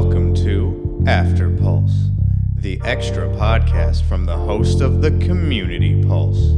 Welcome 0.00 0.32
to 0.36 1.02
After 1.08 1.50
Pulse, 1.50 2.10
the 2.54 2.80
extra 2.84 3.26
podcast 3.30 4.04
from 4.04 4.26
the 4.26 4.36
host 4.36 4.80
of 4.80 5.02
the 5.02 5.10
Community 5.10 6.04
Pulse. 6.04 6.54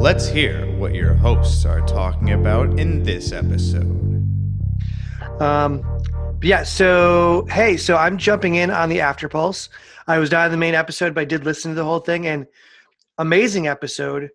Let's 0.00 0.26
hear 0.26 0.64
what 0.76 0.94
your 0.94 1.12
hosts 1.12 1.66
are 1.66 1.82
talking 1.82 2.30
about 2.30 2.80
in 2.80 3.02
this 3.02 3.32
episode. 3.32 4.24
Um, 5.40 5.84
yeah, 6.40 6.62
so 6.62 7.46
hey, 7.50 7.76
so 7.76 7.98
I'm 7.98 8.16
jumping 8.16 8.54
in 8.54 8.70
on 8.70 8.88
the 8.88 9.02
After 9.02 9.28
Pulse. 9.28 9.68
I 10.06 10.18
was 10.18 10.30
not 10.30 10.46
in 10.46 10.50
the 10.50 10.56
main 10.56 10.74
episode, 10.74 11.14
but 11.14 11.20
I 11.20 11.26
did 11.26 11.44
listen 11.44 11.72
to 11.72 11.74
the 11.74 11.84
whole 11.84 12.00
thing 12.00 12.26
and 12.26 12.46
amazing 13.18 13.68
episode. 13.68 14.30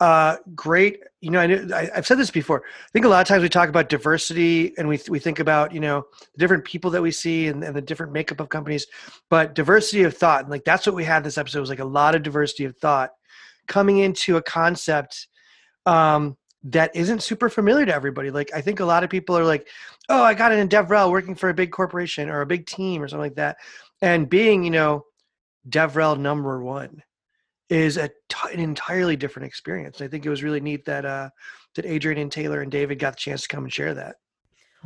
Uh, 0.00 0.36
great. 0.54 0.98
You 1.20 1.30
know, 1.30 1.40
I, 1.40 1.90
I've 1.94 2.06
said 2.06 2.18
this 2.18 2.30
before. 2.30 2.62
I 2.66 2.90
think 2.92 3.04
a 3.04 3.08
lot 3.08 3.20
of 3.20 3.28
times 3.28 3.42
we 3.42 3.48
talk 3.48 3.68
about 3.68 3.88
diversity 3.88 4.76
and 4.76 4.88
we, 4.88 5.00
we 5.08 5.18
think 5.18 5.38
about, 5.38 5.72
you 5.72 5.80
know, 5.80 6.04
the 6.34 6.38
different 6.38 6.64
people 6.64 6.90
that 6.90 7.00
we 7.02 7.10
see 7.10 7.46
and, 7.46 7.62
and 7.62 7.74
the 7.74 7.80
different 7.80 8.12
makeup 8.12 8.40
of 8.40 8.48
companies, 8.48 8.86
but 9.30 9.54
diversity 9.54 10.02
of 10.02 10.16
thought. 10.16 10.42
And 10.42 10.50
like, 10.50 10.64
that's 10.64 10.84
what 10.84 10.96
we 10.96 11.04
had 11.04 11.22
this 11.22 11.38
episode 11.38 11.60
was 11.60 11.70
like 11.70 11.78
a 11.78 11.84
lot 11.84 12.14
of 12.14 12.22
diversity 12.22 12.64
of 12.64 12.76
thought 12.78 13.10
coming 13.68 13.98
into 13.98 14.36
a 14.36 14.42
concept, 14.42 15.28
um, 15.86 16.36
that 16.64 16.96
isn't 16.96 17.22
super 17.22 17.50
familiar 17.50 17.84
to 17.84 17.94
everybody. 17.94 18.30
Like, 18.30 18.50
I 18.54 18.62
think 18.62 18.80
a 18.80 18.86
lot 18.86 19.04
of 19.04 19.10
people 19.10 19.36
are 19.36 19.44
like, 19.44 19.68
oh, 20.08 20.22
I 20.22 20.32
got 20.34 20.50
in 20.50 20.68
DevRel 20.68 21.10
working 21.10 21.34
for 21.34 21.50
a 21.50 21.54
big 21.54 21.70
corporation 21.70 22.30
or 22.30 22.40
a 22.40 22.46
big 22.46 22.66
team 22.66 23.02
or 23.02 23.08
something 23.08 23.20
like 23.20 23.36
that. 23.36 23.58
And 24.00 24.30
being, 24.30 24.64
you 24.64 24.70
know, 24.70 25.04
DevRel 25.68 26.18
number 26.18 26.62
one 26.62 27.02
is 27.74 27.96
a 27.96 28.08
t- 28.28 28.52
an 28.52 28.60
entirely 28.60 29.16
different 29.16 29.46
experience. 29.46 30.00
I 30.00 30.08
think 30.08 30.24
it 30.24 30.30
was 30.30 30.42
really 30.42 30.60
neat 30.60 30.84
that 30.84 31.04
uh, 31.04 31.30
that 31.74 31.84
Adrian 31.84 32.20
and 32.20 32.30
Taylor 32.30 32.62
and 32.62 32.70
David 32.70 32.98
got 32.98 33.14
the 33.14 33.20
chance 33.20 33.42
to 33.42 33.48
come 33.48 33.64
and 33.64 33.72
share 33.72 33.94
that. 33.94 34.16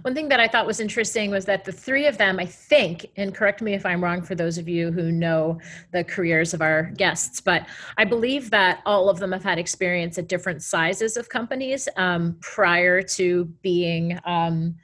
One 0.03 0.15
thing 0.15 0.29
that 0.29 0.39
I 0.39 0.47
thought 0.47 0.65
was 0.65 0.79
interesting 0.79 1.31
was 1.31 1.45
that 1.47 1.65
the 1.65 1.73
three 1.73 2.07
of 2.07 2.19
them, 2.19 2.39
I 2.39 2.47
think, 2.47 3.07
and 3.17 3.35
correct 3.35 3.63
me 3.63 3.75
if 3.75 3.85
I'm 3.85 4.03
wrong 4.03 4.23
for 4.23 4.37
those 4.37 4.57
of 4.57 4.69
you 4.69 4.93
who 4.93 5.11
know 5.11 5.59
the 5.93 6.05
careers 6.05 6.55
of 6.55 6.63
our 6.63 6.85
guests, 6.97 7.41
but 7.41 7.67
I 7.97 8.05
believe 8.05 8.49
that 8.51 8.81
all 8.87 9.11
of 9.11 9.19
them 9.19 9.33
have 9.33 9.43
had 9.43 9.59
experience 9.59 10.17
at 10.17 10.29
different 10.29 10.63
sizes 10.63 11.17
of 11.17 11.29
companies 11.29 11.89
um, 11.97 12.37
prior 12.41 13.03
to 13.03 13.47
being. 13.61 14.19
Um, 14.25 14.77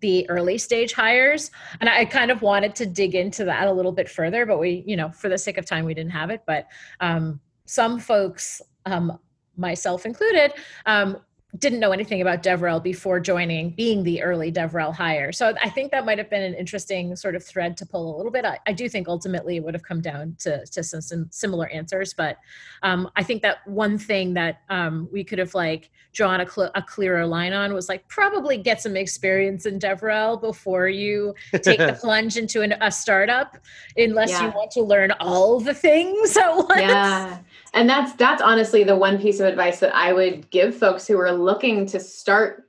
the 0.00 0.28
early 0.28 0.58
stage 0.58 0.92
hires. 0.92 1.50
And 1.80 1.88
i 1.88 2.04
kind 2.04 2.30
of 2.30 2.42
wanted 2.42 2.74
to 2.76 2.86
dig 2.86 3.14
into 3.14 3.44
that 3.44 3.68
a 3.68 3.72
little 3.72 3.92
bit 3.92 4.08
further 4.08 4.46
but 4.46 4.58
we 4.58 4.82
you 4.86 4.96
know 4.96 5.10
for 5.10 5.28
the 5.28 5.38
sake 5.38 5.58
of 5.58 5.64
time 5.64 5.84
we 5.84 5.94
didn't 5.94 6.12
have 6.12 6.30
it. 6.30 6.42
But 6.46 6.68
um, 7.00 7.40
some 7.64 7.98
folks 7.98 8.62
um, 8.86 9.18
myself 9.56 10.06
included 10.06 10.52
um, 10.86 11.18
didn't 11.56 11.80
know 11.80 11.92
anything 11.92 12.20
about 12.20 12.42
DevRel 12.42 12.82
before 12.82 13.18
joining, 13.18 13.70
being 13.70 14.02
the 14.02 14.22
early 14.22 14.52
DevRel 14.52 14.94
hire. 14.94 15.32
So 15.32 15.54
I 15.62 15.70
think 15.70 15.90
that 15.92 16.04
might 16.04 16.18
have 16.18 16.28
been 16.28 16.42
an 16.42 16.52
interesting 16.52 17.16
sort 17.16 17.34
of 17.34 17.42
thread 17.42 17.74
to 17.78 17.86
pull 17.86 18.14
a 18.14 18.16
little 18.18 18.30
bit. 18.30 18.44
I, 18.44 18.58
I 18.66 18.72
do 18.74 18.86
think 18.86 19.08
ultimately 19.08 19.56
it 19.56 19.64
would 19.64 19.72
have 19.72 19.82
come 19.82 20.02
down 20.02 20.36
to, 20.40 20.66
to 20.66 20.84
some, 20.84 21.00
some 21.00 21.26
similar 21.30 21.68
answers, 21.68 22.12
but 22.12 22.36
um, 22.82 23.10
I 23.16 23.22
think 23.22 23.40
that 23.42 23.66
one 23.66 23.96
thing 23.96 24.34
that 24.34 24.60
um, 24.68 25.08
we 25.10 25.24
could 25.24 25.38
have 25.38 25.54
like 25.54 25.90
drawn 26.12 26.42
a, 26.42 26.48
cl- 26.48 26.70
a 26.74 26.82
clearer 26.82 27.26
line 27.26 27.54
on 27.54 27.72
was 27.72 27.88
like 27.88 28.06
probably 28.08 28.58
get 28.58 28.82
some 28.82 28.94
experience 28.94 29.64
in 29.64 29.78
DevRel 29.78 30.38
before 30.38 30.88
you 30.88 31.34
take 31.62 31.78
the 31.78 31.92
plunge 32.00 32.36
into 32.36 32.60
an, 32.60 32.74
a 32.82 32.92
startup, 32.92 33.56
unless 33.96 34.38
you 34.38 34.48
want 34.50 34.70
to 34.72 34.82
learn 34.82 35.12
all 35.12 35.60
the 35.60 35.74
things 35.74 36.36
at 36.36 36.54
once. 36.54 36.80
yeah 36.80 37.38
and 37.74 37.88
that's 37.88 38.12
that's 38.14 38.42
honestly 38.42 38.84
the 38.84 38.96
one 38.96 39.18
piece 39.20 39.40
of 39.40 39.46
advice 39.46 39.80
that 39.80 39.94
i 39.94 40.12
would 40.12 40.48
give 40.50 40.76
folks 40.76 41.06
who 41.06 41.18
are 41.18 41.32
looking 41.32 41.86
to 41.86 42.00
start 42.00 42.68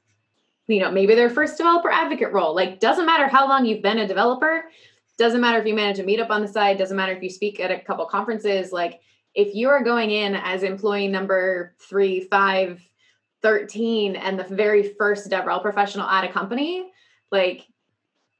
you 0.69 0.79
know 0.79 0.91
maybe 0.91 1.15
their 1.15 1.29
first 1.29 1.57
developer 1.57 1.89
advocate 1.89 2.31
role. 2.31 2.55
Like 2.55 2.79
doesn't 2.79 3.05
matter 3.05 3.27
how 3.27 3.49
long 3.49 3.65
you've 3.65 3.81
been 3.81 3.99
a 3.99 4.07
developer 4.07 4.65
doesn't 5.17 5.41
matter 5.41 5.59
if 5.59 5.65
you 5.65 5.73
manage 5.73 5.99
a 5.99 6.03
meetup 6.03 6.29
on 6.29 6.41
the 6.41 6.47
side 6.47 6.77
doesn't 6.77 6.95
matter 6.95 7.11
if 7.11 7.21
you 7.21 7.29
speak 7.29 7.59
at 7.59 7.71
a 7.71 7.79
couple 7.79 8.05
conferences 8.05 8.71
like 8.71 9.01
if 9.35 9.53
you 9.53 9.67
are 9.67 9.83
going 9.83 10.11
in 10.11 10.35
as 10.35 10.63
employee 10.63 11.07
number 11.07 11.75
three 11.89 12.21
five 12.21 12.81
13 13.41 14.15
and 14.15 14.39
the 14.39 14.43
very 14.43 14.93
first 14.97 15.29
devrel 15.29 15.61
professional 15.61 16.07
at 16.07 16.23
a 16.23 16.31
company 16.31 16.89
like 17.31 17.65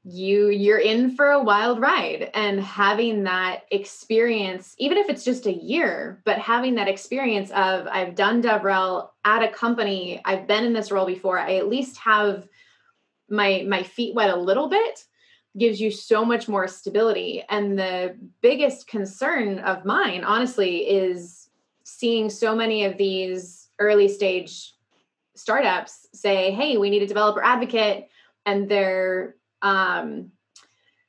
you 0.04 0.50
you're 0.50 0.80
in 0.80 1.16
for 1.16 1.32
a 1.32 1.44
wild 1.44 1.80
ride. 1.80 2.32
And 2.34 2.60
having 2.60 3.24
that 3.24 3.64
experience 3.72 4.76
even 4.78 4.98
if 4.98 5.10
it's 5.10 5.24
just 5.24 5.46
a 5.46 5.54
year 5.54 6.22
but 6.26 6.38
having 6.38 6.76
that 6.76 6.88
experience 6.88 7.52
of 7.52 7.88
i've 7.88 8.16
done 8.16 8.42
devrel 8.42 9.10
at 9.26 9.44
a 9.44 9.50
company 9.50 10.22
i've 10.26 10.48
been 10.48 10.64
in 10.64 10.74
this 10.74 10.92
role 10.92 11.06
before 11.06 11.38
i 11.38 11.56
at 11.56 11.68
least 11.68 11.98
have 11.98 12.48
my 13.30 13.66
my 13.68 13.84
feet 13.84 14.16
wet 14.16 14.30
a 14.30 14.36
little 14.36 14.70
bit 14.70 15.06
gives 15.58 15.82
you 15.82 15.92
so 15.92 16.24
much 16.24 16.48
more 16.48 16.68
stability. 16.68 17.44
And 17.50 17.78
the 17.78 18.16
biggest 18.42 18.88
concern 18.88 19.60
of 19.60 19.86
mine 19.86 20.24
honestly 20.24 20.88
is 20.90 21.50
seeing 21.84 22.30
so 22.30 22.56
many 22.56 22.86
of 22.86 22.98
these 22.98 23.68
early 23.80 24.08
stage 24.08 24.74
startups 25.36 26.08
say 26.14 26.52
hey 26.52 26.76
we 26.76 26.90
need 26.90 27.02
a 27.02 27.08
developer 27.08 27.42
advocate 27.42 28.10
and 28.46 28.68
they're 28.68 29.36
um, 29.62 30.32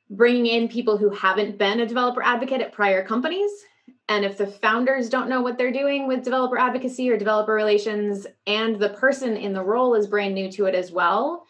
bringing 0.09 0.45
in 0.45 0.67
people 0.67 0.97
who 0.97 1.09
haven't 1.09 1.57
been 1.57 1.79
a 1.79 1.87
developer 1.87 2.21
advocate 2.21 2.61
at 2.61 2.73
prior 2.73 3.03
companies. 3.03 3.51
And 4.09 4.25
if 4.25 4.37
the 4.37 4.47
founders 4.47 5.09
don't 5.09 5.29
know 5.29 5.41
what 5.41 5.57
they're 5.57 5.71
doing 5.71 6.05
with 6.05 6.23
developer 6.23 6.57
advocacy 6.57 7.09
or 7.09 7.17
developer 7.17 7.53
relations, 7.53 8.27
and 8.45 8.77
the 8.77 8.89
person 8.89 9.37
in 9.37 9.53
the 9.53 9.63
role 9.63 9.95
is 9.95 10.07
brand 10.07 10.35
new 10.35 10.51
to 10.51 10.65
it 10.65 10.75
as 10.75 10.91
well, 10.91 11.45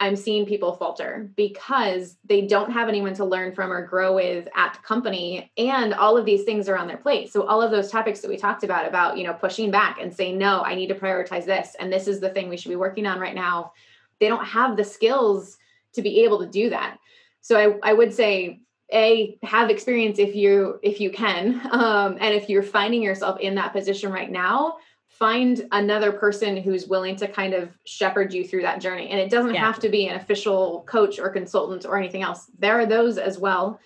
I'm 0.00 0.16
seeing 0.16 0.44
people 0.44 0.74
falter 0.74 1.30
because 1.36 2.16
they 2.24 2.46
don't 2.46 2.70
have 2.70 2.88
anyone 2.88 3.14
to 3.14 3.24
learn 3.24 3.52
from 3.52 3.72
or 3.72 3.86
grow 3.86 4.14
with 4.14 4.48
at 4.54 4.74
the 4.74 4.80
company. 4.80 5.50
And 5.56 5.94
all 5.94 6.16
of 6.16 6.24
these 6.24 6.44
things 6.44 6.68
are 6.68 6.76
on 6.76 6.88
their 6.88 6.96
plate. 6.96 7.32
So 7.32 7.46
all 7.46 7.62
of 7.62 7.70
those 7.70 7.90
topics 7.90 8.20
that 8.20 8.28
we 8.28 8.36
talked 8.36 8.64
about, 8.64 8.86
about, 8.86 9.16
you 9.16 9.24
know, 9.24 9.32
pushing 9.32 9.70
back 9.70 10.00
and 10.00 10.14
saying, 10.14 10.36
no, 10.36 10.62
I 10.62 10.74
need 10.74 10.88
to 10.88 10.94
prioritize 10.94 11.46
this. 11.46 11.74
And 11.78 11.92
this 11.92 12.08
is 12.08 12.20
the 12.20 12.30
thing 12.30 12.48
we 12.48 12.56
should 12.56 12.70
be 12.70 12.76
working 12.76 13.06
on 13.06 13.20
right 13.20 13.34
now. 13.34 13.72
They 14.20 14.28
don't 14.28 14.44
have 14.44 14.76
the 14.76 14.84
skills 14.84 15.58
to 15.94 16.02
be 16.02 16.24
able 16.24 16.40
to 16.40 16.46
do 16.46 16.70
that. 16.70 16.98
So 17.40 17.78
I, 17.82 17.90
I 17.90 17.92
would 17.92 18.12
say 18.12 18.60
a 18.92 19.38
have 19.42 19.70
experience 19.70 20.18
if 20.18 20.34
you 20.34 20.78
if 20.82 21.00
you 21.00 21.10
can 21.10 21.60
um, 21.70 22.18
and 22.20 22.34
if 22.34 22.48
you're 22.48 22.62
finding 22.62 23.02
yourself 23.02 23.40
in 23.40 23.54
that 23.54 23.72
position 23.72 24.12
right 24.12 24.30
now 24.30 24.76
find 25.08 25.66
another 25.72 26.12
person 26.12 26.56
who's 26.56 26.86
willing 26.86 27.14
to 27.16 27.28
kind 27.28 27.54
of 27.54 27.70
shepherd 27.86 28.32
you 28.34 28.44
through 28.44 28.62
that 28.62 28.80
journey 28.80 29.08
and 29.08 29.18
it 29.20 29.30
doesn't 29.30 29.54
Yeah. 29.54 29.64
have 29.64 29.78
to 29.80 29.88
be 29.88 30.06
an 30.08 30.16
official 30.16 30.84
coach 30.86 31.18
or 31.18 31.30
consultant 31.30 31.86
or 31.86 31.96
anything 31.96 32.22
else 32.22 32.50
there 32.58 32.78
are 32.78 32.84
those 32.86 33.16
as 33.16 33.38
well 33.38 33.80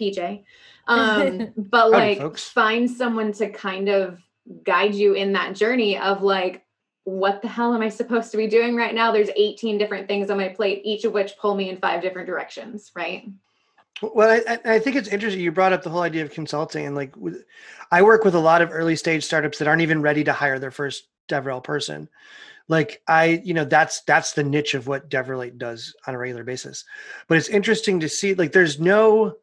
pj 0.00 0.44
um, 0.88 1.52
but 1.56 1.90
like 1.90 2.18
folks. 2.18 2.44
find 2.44 2.90
someone 2.90 3.32
to 3.32 3.48
kind 3.48 3.88
of 3.88 4.20
guide 4.64 4.94
you 4.94 5.14
in 5.14 5.32
that 5.32 5.56
journey 5.56 5.98
of 5.98 6.22
like 6.22 6.62
what 7.06 7.40
the 7.40 7.46
hell 7.46 7.72
am 7.72 7.82
I 7.82 7.88
supposed 7.88 8.32
to 8.32 8.36
be 8.36 8.48
doing 8.48 8.74
right 8.74 8.92
now? 8.92 9.12
There's 9.12 9.30
18 9.36 9.78
different 9.78 10.08
things 10.08 10.28
on 10.28 10.38
my 10.38 10.48
plate, 10.48 10.82
each 10.84 11.04
of 11.04 11.12
which 11.12 11.38
pull 11.38 11.54
me 11.54 11.70
in 11.70 11.76
five 11.76 12.02
different 12.02 12.26
directions, 12.26 12.90
right? 12.96 13.28
Well, 14.02 14.42
I, 14.48 14.58
I- 14.64 14.78
think 14.80 14.96
it's 14.96 15.08
interesting. 15.08 15.40
You 15.40 15.52
brought 15.52 15.72
up 15.72 15.84
the 15.84 15.88
whole 15.90 16.02
idea 16.02 16.24
of 16.24 16.32
consulting, 16.32 16.84
and 16.84 16.96
like, 16.96 17.14
I 17.92 18.02
work 18.02 18.24
with 18.24 18.34
a 18.34 18.40
lot 18.40 18.60
of 18.60 18.70
early 18.72 18.96
stage 18.96 19.24
startups 19.24 19.58
that 19.58 19.68
aren't 19.68 19.82
even 19.82 20.02
ready 20.02 20.24
to 20.24 20.32
hire 20.32 20.58
their 20.58 20.72
first 20.72 21.06
DevRel 21.28 21.62
person. 21.62 22.08
Like, 22.66 23.00
I, 23.06 23.40
you 23.44 23.54
know, 23.54 23.64
that's 23.64 24.00
that's 24.02 24.32
the 24.32 24.42
niche 24.42 24.74
of 24.74 24.88
what 24.88 25.08
DevRelate 25.08 25.58
does 25.58 25.94
on 26.08 26.14
a 26.16 26.18
regular 26.18 26.42
basis. 26.42 26.84
But 27.28 27.38
it's 27.38 27.48
interesting 27.48 28.00
to 28.00 28.08
see, 28.08 28.34
like, 28.34 28.50
there's 28.50 28.80
no 28.80 29.36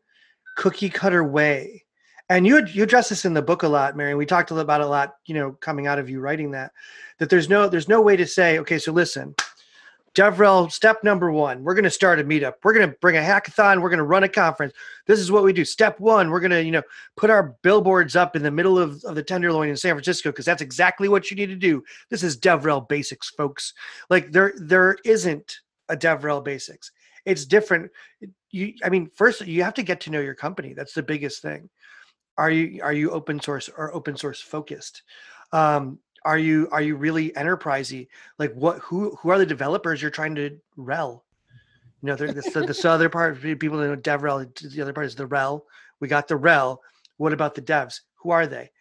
cookie 0.58 0.90
cutter 0.90 1.24
way. 1.24 1.86
And 2.30 2.48
you 2.48 2.66
you 2.68 2.84
address 2.84 3.10
this 3.10 3.26
in 3.26 3.34
the 3.34 3.42
book 3.42 3.64
a 3.64 3.68
lot, 3.68 3.98
Mary. 3.98 4.16
We 4.16 4.26
talked 4.26 4.50
about 4.52 4.82
a 4.82 4.88
lot, 4.88 5.16
you 5.26 5.34
know, 5.34 5.52
coming 5.52 5.88
out 5.88 6.00
of 6.00 6.10
you 6.10 6.20
writing 6.20 6.52
that. 6.52 6.72
That 7.20 7.30
there's 7.30 7.50
no 7.50 7.68
there's 7.68 7.90
no 7.90 8.02
way 8.02 8.16
to 8.16 8.26
say, 8.26 8.60
okay, 8.60 8.80
so 8.80 8.92
listen, 8.92 9.36
DevRel, 10.16 10.72
step 10.72 11.04
number 11.04 11.32
one, 11.32 11.64
we're 11.64 11.74
going 11.74 11.84
to 11.84 11.90
start 11.90 12.20
a 12.20 12.24
meetup. 12.24 12.54
We're 12.64 12.74
going 12.74 12.88
to 12.88 12.96
bring 13.02 13.18
a 13.18 13.22
hackathon. 13.22 13.82
We're 13.82 13.90
going 13.90 13.98
to 13.98 14.04
run 14.04 14.24
a 14.24 14.30
conference. 14.30 14.74
This 15.08 15.20
is 15.20 15.32
what 15.32 15.44
we 15.44 15.54
do. 15.54 15.66
Step 15.66 16.00
one, 16.00 16.30
we're 16.30 16.40
going 16.40 16.52
to, 16.52 16.64
you 16.64 16.72
know, 16.72 16.84
put 17.18 17.32
our 17.32 17.56
billboards 17.64 18.16
up 18.16 18.36
in 18.36 18.44
the 18.44 18.52
middle 18.52 18.78
of, 18.78 19.04
of 19.06 19.16
the 19.16 19.24
Tenderloin 19.24 19.70
in 19.70 19.78
San 19.78 19.96
Francisco 19.96 20.30
because 20.30 20.46
that's 20.46 20.62
exactly 20.62 21.10
what 21.10 21.32
you 21.32 21.38
need 21.38 21.48
to 21.48 21.56
do. 21.56 21.84
This 22.10 22.22
is 22.22 22.40
DevRel 22.40 22.88
basics, 22.88 23.32
folks. 23.32 23.74
Like 24.12 24.32
there, 24.32 24.54
there 24.58 24.98
isn't 25.04 25.60
a 25.90 25.98
DevRel 25.98 26.44
basics. 26.44 26.92
It's 27.26 27.46
different. 27.46 27.90
You, 28.52 28.74
I 28.84 28.90
mean, 28.90 29.10
first 29.16 29.42
you 29.42 29.64
have 29.64 29.74
to 29.76 29.84
get 29.84 30.02
to 30.02 30.12
know 30.12 30.20
your 30.20 30.36
company. 30.36 30.74
That's 30.74 30.94
the 30.94 31.04
biggest 31.04 31.42
thing. 31.42 31.70
Are 32.38 32.52
you 32.52 32.82
are 32.82 32.94
you 32.94 33.12
open 33.12 33.40
source 33.40 33.70
or 33.70 33.94
open 33.94 34.18
source 34.18 34.42
focused? 34.42 35.04
Um, 35.52 36.00
are 36.26 36.38
you 36.38 36.68
are 36.72 36.82
you 36.82 36.96
really 36.96 37.32
enterprisey? 37.32 38.08
Like 38.40 38.54
what 38.54 38.80
who 38.80 39.16
who 39.16 39.30
are 39.30 39.38
the 39.38 39.46
developers 39.46 40.02
you're 40.02 40.12
trying 40.12 40.36
to 40.36 40.58
rel? 40.78 41.26
You 42.02 42.08
know, 42.08 42.16
there's 42.16 42.34
the, 42.34 42.62
the 42.62 42.90
other 42.90 43.10
part. 43.10 43.42
People 43.42 43.78
know 43.78 43.96
DevRel. 43.96 44.74
The 44.74 44.82
other 44.82 44.94
part 44.94 45.06
is 45.06 45.16
the 45.16 45.26
rel. 45.26 45.66
We 46.00 46.08
got 46.08 46.28
the 46.28 46.36
rel. 46.36 46.82
What 47.18 47.34
about 47.34 47.56
the 47.56 47.62
devs? 47.62 48.02
Who 48.16 48.32
are 48.32 48.48
they? 48.48 48.72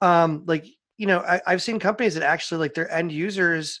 Um, 0.00 0.42
like 0.46 0.66
you 0.96 1.06
know, 1.06 1.20
I, 1.20 1.40
I've 1.46 1.62
seen 1.62 1.78
companies 1.78 2.14
that 2.14 2.22
actually 2.22 2.58
like 2.58 2.74
their 2.74 2.90
end 2.90 3.12
users 3.12 3.80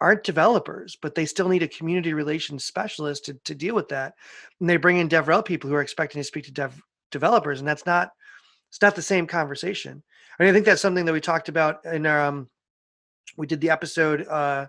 aren't 0.00 0.24
developers, 0.24 0.96
but 1.00 1.14
they 1.14 1.24
still 1.24 1.48
need 1.48 1.62
a 1.62 1.68
community 1.68 2.12
relations 2.12 2.64
specialist 2.64 3.24
to, 3.26 3.34
to 3.44 3.54
deal 3.54 3.74
with 3.74 3.88
that. 3.88 4.14
And 4.60 4.68
they 4.68 4.76
bring 4.76 4.98
in 4.98 5.08
DevRel 5.08 5.44
people 5.44 5.70
who 5.70 5.76
are 5.76 5.82
expecting 5.82 6.20
to 6.20 6.24
speak 6.24 6.44
to 6.44 6.52
dev 6.52 6.80
developers, 7.10 7.60
and 7.60 7.68
that's 7.68 7.86
not 7.86 8.10
it's 8.74 8.82
not 8.82 8.96
the 8.96 9.02
same 9.02 9.28
conversation. 9.28 10.02
I 10.36 10.42
mean, 10.42 10.50
I 10.50 10.52
think 10.52 10.66
that's 10.66 10.82
something 10.82 11.04
that 11.04 11.12
we 11.12 11.20
talked 11.20 11.48
about 11.48 11.84
in 11.84 12.06
our 12.06 12.20
um, 12.20 12.48
we 13.36 13.46
did 13.46 13.60
the 13.60 13.70
episode 13.70 14.26
uh, 14.26 14.66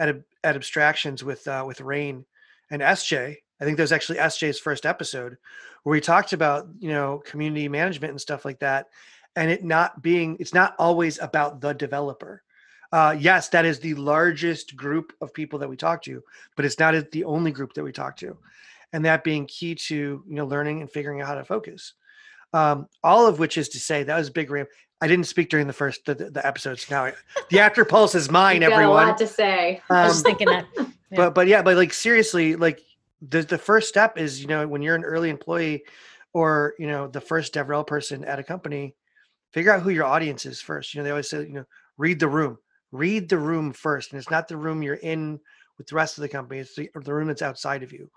at 0.00 0.08
at 0.42 0.56
abstractions 0.56 1.22
with 1.22 1.46
uh, 1.46 1.62
with 1.64 1.80
Rain 1.80 2.24
and 2.72 2.82
SJ. 2.82 3.36
I 3.60 3.64
think 3.64 3.76
that 3.76 3.84
was 3.84 3.92
actually 3.92 4.18
SJ's 4.18 4.58
first 4.58 4.84
episode 4.84 5.36
where 5.84 5.92
we 5.92 6.00
talked 6.00 6.32
about 6.32 6.66
you 6.80 6.88
know 6.88 7.22
community 7.24 7.68
management 7.68 8.10
and 8.10 8.20
stuff 8.20 8.44
like 8.44 8.58
that, 8.58 8.86
and 9.36 9.52
it 9.52 9.62
not 9.62 10.02
being 10.02 10.36
it's 10.40 10.52
not 10.52 10.74
always 10.76 11.20
about 11.20 11.60
the 11.60 11.74
developer. 11.74 12.42
Uh, 12.90 13.14
yes, 13.16 13.50
that 13.50 13.64
is 13.64 13.78
the 13.78 13.94
largest 13.94 14.74
group 14.74 15.12
of 15.20 15.32
people 15.32 15.60
that 15.60 15.68
we 15.68 15.76
talk 15.76 16.02
to, 16.02 16.20
but 16.56 16.64
it's 16.64 16.80
not 16.80 17.08
the 17.12 17.22
only 17.22 17.52
group 17.52 17.72
that 17.74 17.84
we 17.84 17.92
talk 17.92 18.16
to, 18.16 18.36
and 18.92 19.04
that 19.04 19.22
being 19.22 19.46
key 19.46 19.76
to 19.76 20.24
you 20.26 20.34
know 20.34 20.44
learning 20.44 20.80
and 20.80 20.90
figuring 20.90 21.20
out 21.20 21.28
how 21.28 21.36
to 21.36 21.44
focus. 21.44 21.94
Um, 22.52 22.86
all 23.04 23.26
of 23.26 23.38
which 23.38 23.58
is 23.58 23.68
to 23.70 23.78
say 23.78 24.02
that 24.02 24.16
was 24.16 24.28
a 24.28 24.32
big 24.32 24.50
ramp. 24.50 24.68
I 25.00 25.06
didn't 25.06 25.26
speak 25.26 25.48
during 25.50 25.66
the 25.66 25.72
first 25.72 26.04
the, 26.06 26.14
the 26.14 26.44
episodes. 26.46 26.90
Now 26.90 27.12
the 27.50 27.60
after 27.60 27.84
pulse 27.84 28.14
is 28.14 28.30
mine. 28.40 28.62
You've 28.62 28.72
everyone. 28.72 28.96
got 28.96 29.04
a 29.04 29.08
lot 29.10 29.18
to 29.18 29.26
say. 29.26 29.82
I 29.90 30.06
was 30.08 30.18
Um, 30.18 30.24
thinking 30.24 30.48
that. 30.48 30.66
Yeah. 31.10 31.16
but 31.16 31.34
but 31.34 31.46
yeah, 31.46 31.62
but 31.62 31.74
like 31.76 31.94
seriously, 31.94 32.54
like 32.54 32.82
the 33.30 33.40
the 33.42 33.56
first 33.56 33.88
step 33.88 34.18
is 34.18 34.42
you 34.42 34.46
know 34.46 34.66
when 34.68 34.82
you're 34.82 34.94
an 34.94 35.04
early 35.04 35.30
employee 35.30 35.84
or 36.34 36.74
you 36.78 36.86
know 36.86 37.06
the 37.08 37.20
first 37.20 37.54
DevRel 37.54 37.86
person 37.86 38.24
at 38.26 38.38
a 38.38 38.42
company, 38.42 38.94
figure 39.54 39.72
out 39.72 39.80
who 39.80 39.88
your 39.88 40.04
audience 40.04 40.44
is 40.44 40.60
first. 40.60 40.92
You 40.92 41.00
know 41.00 41.04
they 41.04 41.10
always 41.10 41.30
say 41.30 41.38
you 41.46 41.52
know 41.54 41.64
read 41.96 42.20
the 42.20 42.28
room, 42.28 42.58
read 42.92 43.26
the 43.30 43.38
room 43.38 43.72
first, 43.72 44.12
and 44.12 44.18
it's 44.20 44.30
not 44.30 44.48
the 44.48 44.58
room 44.58 44.82
you're 44.82 44.96
in 44.96 45.40
with 45.78 45.86
the 45.86 45.94
rest 45.96 46.18
of 46.18 46.22
the 46.22 46.28
company; 46.28 46.60
it's 46.60 46.74
the, 46.74 46.90
the 47.02 47.14
room 47.14 47.28
that's 47.28 47.40
outside 47.40 47.82
of 47.82 47.90
you. 47.90 48.10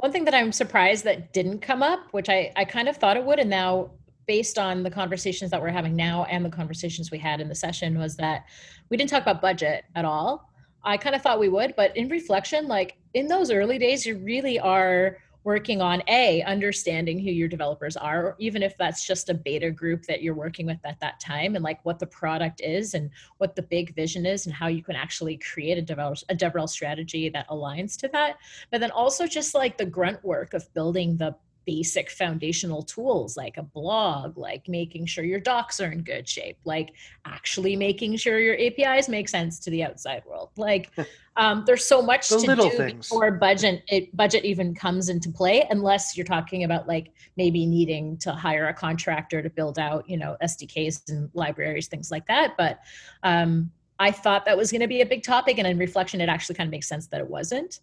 One 0.00 0.12
thing 0.12 0.24
that 0.24 0.34
I'm 0.34 0.50
surprised 0.50 1.04
that 1.04 1.34
didn't 1.34 1.58
come 1.58 1.82
up, 1.82 2.00
which 2.12 2.30
I, 2.30 2.50
I 2.56 2.64
kind 2.64 2.88
of 2.88 2.96
thought 2.96 3.18
it 3.18 3.24
would, 3.24 3.38
and 3.38 3.50
now 3.50 3.90
based 4.26 4.58
on 4.58 4.82
the 4.82 4.90
conversations 4.90 5.50
that 5.50 5.60
we're 5.60 5.68
having 5.68 5.94
now 5.94 6.24
and 6.24 6.42
the 6.42 6.48
conversations 6.48 7.10
we 7.10 7.18
had 7.18 7.38
in 7.38 7.50
the 7.50 7.54
session, 7.54 7.98
was 7.98 8.16
that 8.16 8.46
we 8.88 8.96
didn't 8.96 9.10
talk 9.10 9.20
about 9.20 9.42
budget 9.42 9.84
at 9.94 10.06
all. 10.06 10.50
I 10.82 10.96
kind 10.96 11.14
of 11.14 11.20
thought 11.20 11.38
we 11.38 11.50
would, 11.50 11.74
but 11.76 11.94
in 11.98 12.08
reflection, 12.08 12.66
like 12.66 12.96
in 13.12 13.28
those 13.28 13.50
early 13.50 13.76
days, 13.76 14.06
you 14.06 14.16
really 14.16 14.58
are 14.58 15.18
working 15.44 15.80
on 15.80 16.02
a 16.08 16.42
understanding 16.42 17.18
who 17.18 17.30
your 17.30 17.48
developers 17.48 17.96
are 17.96 18.26
or 18.26 18.36
even 18.38 18.62
if 18.62 18.76
that's 18.76 19.06
just 19.06 19.30
a 19.30 19.34
beta 19.34 19.70
group 19.70 20.04
that 20.04 20.22
you're 20.22 20.34
working 20.34 20.66
with 20.66 20.78
at 20.84 21.00
that 21.00 21.18
time 21.20 21.54
and 21.54 21.64
like 21.64 21.82
what 21.84 21.98
the 21.98 22.06
product 22.06 22.60
is 22.60 22.94
and 22.94 23.10
what 23.38 23.56
the 23.56 23.62
big 23.62 23.94
vision 23.94 24.26
is 24.26 24.46
and 24.46 24.54
how 24.54 24.66
you 24.66 24.82
can 24.82 24.96
actually 24.96 25.36
create 25.38 25.78
a 25.78 25.82
develop 25.82 26.18
a 26.28 26.34
devrel 26.34 26.68
strategy 26.68 27.28
that 27.28 27.48
aligns 27.48 27.96
to 27.96 28.08
that. 28.08 28.38
But 28.70 28.80
then 28.80 28.90
also 28.90 29.26
just 29.26 29.54
like 29.54 29.76
the 29.76 29.86
grunt 29.86 30.22
work 30.24 30.54
of 30.54 30.72
building 30.74 31.16
the 31.16 31.34
basic 31.70 32.10
foundational 32.10 32.82
tools 32.82 33.36
like 33.36 33.56
a 33.56 33.62
blog 33.62 34.36
like 34.36 34.68
making 34.68 35.06
sure 35.06 35.22
your 35.22 35.38
docs 35.38 35.78
are 35.80 35.92
in 35.92 36.02
good 36.02 36.28
shape 36.28 36.58
like 36.64 36.90
actually 37.24 37.76
making 37.76 38.16
sure 38.16 38.40
your 38.40 38.56
apis 38.56 39.08
make 39.08 39.28
sense 39.28 39.58
to 39.60 39.70
the 39.70 39.84
outside 39.84 40.22
world. 40.26 40.50
Like 40.56 40.90
um, 41.36 41.64
there's 41.66 41.84
so 41.84 42.02
much 42.02 42.28
The 42.28 42.38
to 42.38 42.56
do 42.56 42.70
things. 42.70 43.08
before 43.08 43.30
budget 43.32 43.82
it 43.88 44.14
budget 44.16 44.44
even 44.44 44.74
comes 44.74 45.08
into 45.08 45.30
play 45.30 45.66
unless 45.70 46.16
you're 46.16 46.26
talking 46.26 46.64
about 46.64 46.88
like 46.88 47.12
maybe 47.36 47.66
needing 47.66 48.16
to 48.18 48.32
hire 48.32 48.68
a 48.68 48.74
contractor 48.74 49.42
to 49.42 49.50
build 49.50 49.78
out 49.78 50.08
you 50.08 50.16
know 50.16 50.36
sdks 50.42 51.08
and 51.08 51.30
libraries 51.34 51.88
things 51.88 52.10
like 52.10 52.26
that. 52.26 52.56
But 52.56 52.80
um, 53.22 53.70
i 53.98 54.10
thought 54.10 54.44
that 54.46 54.56
was 54.56 54.70
going 54.70 54.80
to 54.80 54.88
be 54.88 55.02
a 55.02 55.06
big 55.06 55.22
topic 55.22 55.58
and 55.58 55.66
in 55.66 55.78
reflection 55.78 56.20
it 56.20 56.28
actually 56.28 56.54
kind 56.54 56.68
of 56.68 56.72
makes 56.72 56.88
sense 56.88 57.06
that 57.08 57.20
it 57.20 57.28
wasn't 57.28 57.80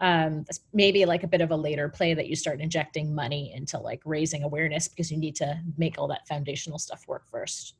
um, 0.00 0.44
maybe 0.72 1.04
like 1.04 1.24
a 1.24 1.28
bit 1.28 1.40
of 1.40 1.50
a 1.50 1.56
later 1.56 1.88
play 1.88 2.14
that 2.14 2.28
you 2.28 2.36
start 2.36 2.60
injecting 2.60 3.14
money 3.14 3.52
into 3.54 3.78
like 3.78 4.00
raising 4.04 4.42
awareness 4.42 4.88
because 4.88 5.10
you 5.10 5.16
need 5.18 5.34
to 5.36 5.60
make 5.76 5.98
all 5.98 6.08
that 6.08 6.26
foundational 6.26 6.78
stuff 6.78 7.06
work 7.08 7.26
first 7.30 7.74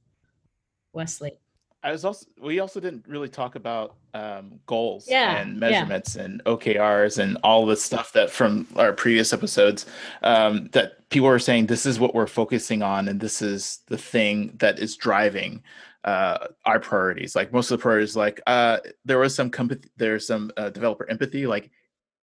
wesley 0.93 1.39
I 1.83 1.93
was 1.93 2.05
also 2.05 2.27
we 2.43 2.59
also 2.59 2.81
didn't 2.81 3.07
really 3.07 3.29
talk 3.29 3.55
about 3.55 3.95
um, 4.13 4.59
goals 4.67 5.07
Yeah, 5.09 5.37
and 5.37 5.55
yeah. 5.55 5.59
measurements 5.59 6.17
and 6.17 6.43
OKRs 6.45 7.19
and 7.19 7.39
all 7.45 7.67
the 7.67 7.77
stuff 7.77 8.13
that 8.15 8.31
from 8.31 8.67
our 8.75 8.93
previous 8.93 9.33
episodes 9.33 9.87
um, 10.23 10.69
that 10.73 11.09
people 11.09 11.29
were 11.29 11.39
saying 11.39 11.67
this 11.67 11.87
is 11.87 12.01
what 12.01 12.17
we're 12.17 12.27
focusing 12.27 12.83
on 12.83 13.07
and 13.07 13.21
this 13.21 13.41
is 13.41 13.79
the 13.87 13.97
thing 13.97 14.57
that 14.59 14.81
is 14.81 14.97
driving 14.97 15.63
uh, 16.05 16.49
our 16.65 16.81
priorities. 16.81 17.37
Like 17.37 17.53
most 17.53 17.71
of 17.71 17.79
the 17.79 17.83
priorities, 17.83 18.17
like 18.17 18.41
uh, 18.47 18.79
there 19.05 19.19
was 19.19 19.35
some 19.35 19.51
compa- 19.51 19.85
there's 19.97 20.27
some 20.27 20.51
uh, 20.57 20.71
developer 20.71 21.09
empathy. 21.09 21.47
Like 21.47 21.71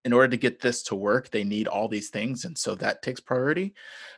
in 0.06 0.13
order 0.13 0.28
to 0.28 0.38
get 0.38 0.62
this 0.62 0.84
to 0.84 0.96
work, 0.96 1.31
they 1.31 1.44
need 1.44 1.68
all 1.68 1.88
these 1.88 2.10
things, 2.10 2.46
and 2.46 2.56
so 2.57 2.75
that 2.75 3.02
takes 3.02 3.19
priority. 3.19 3.74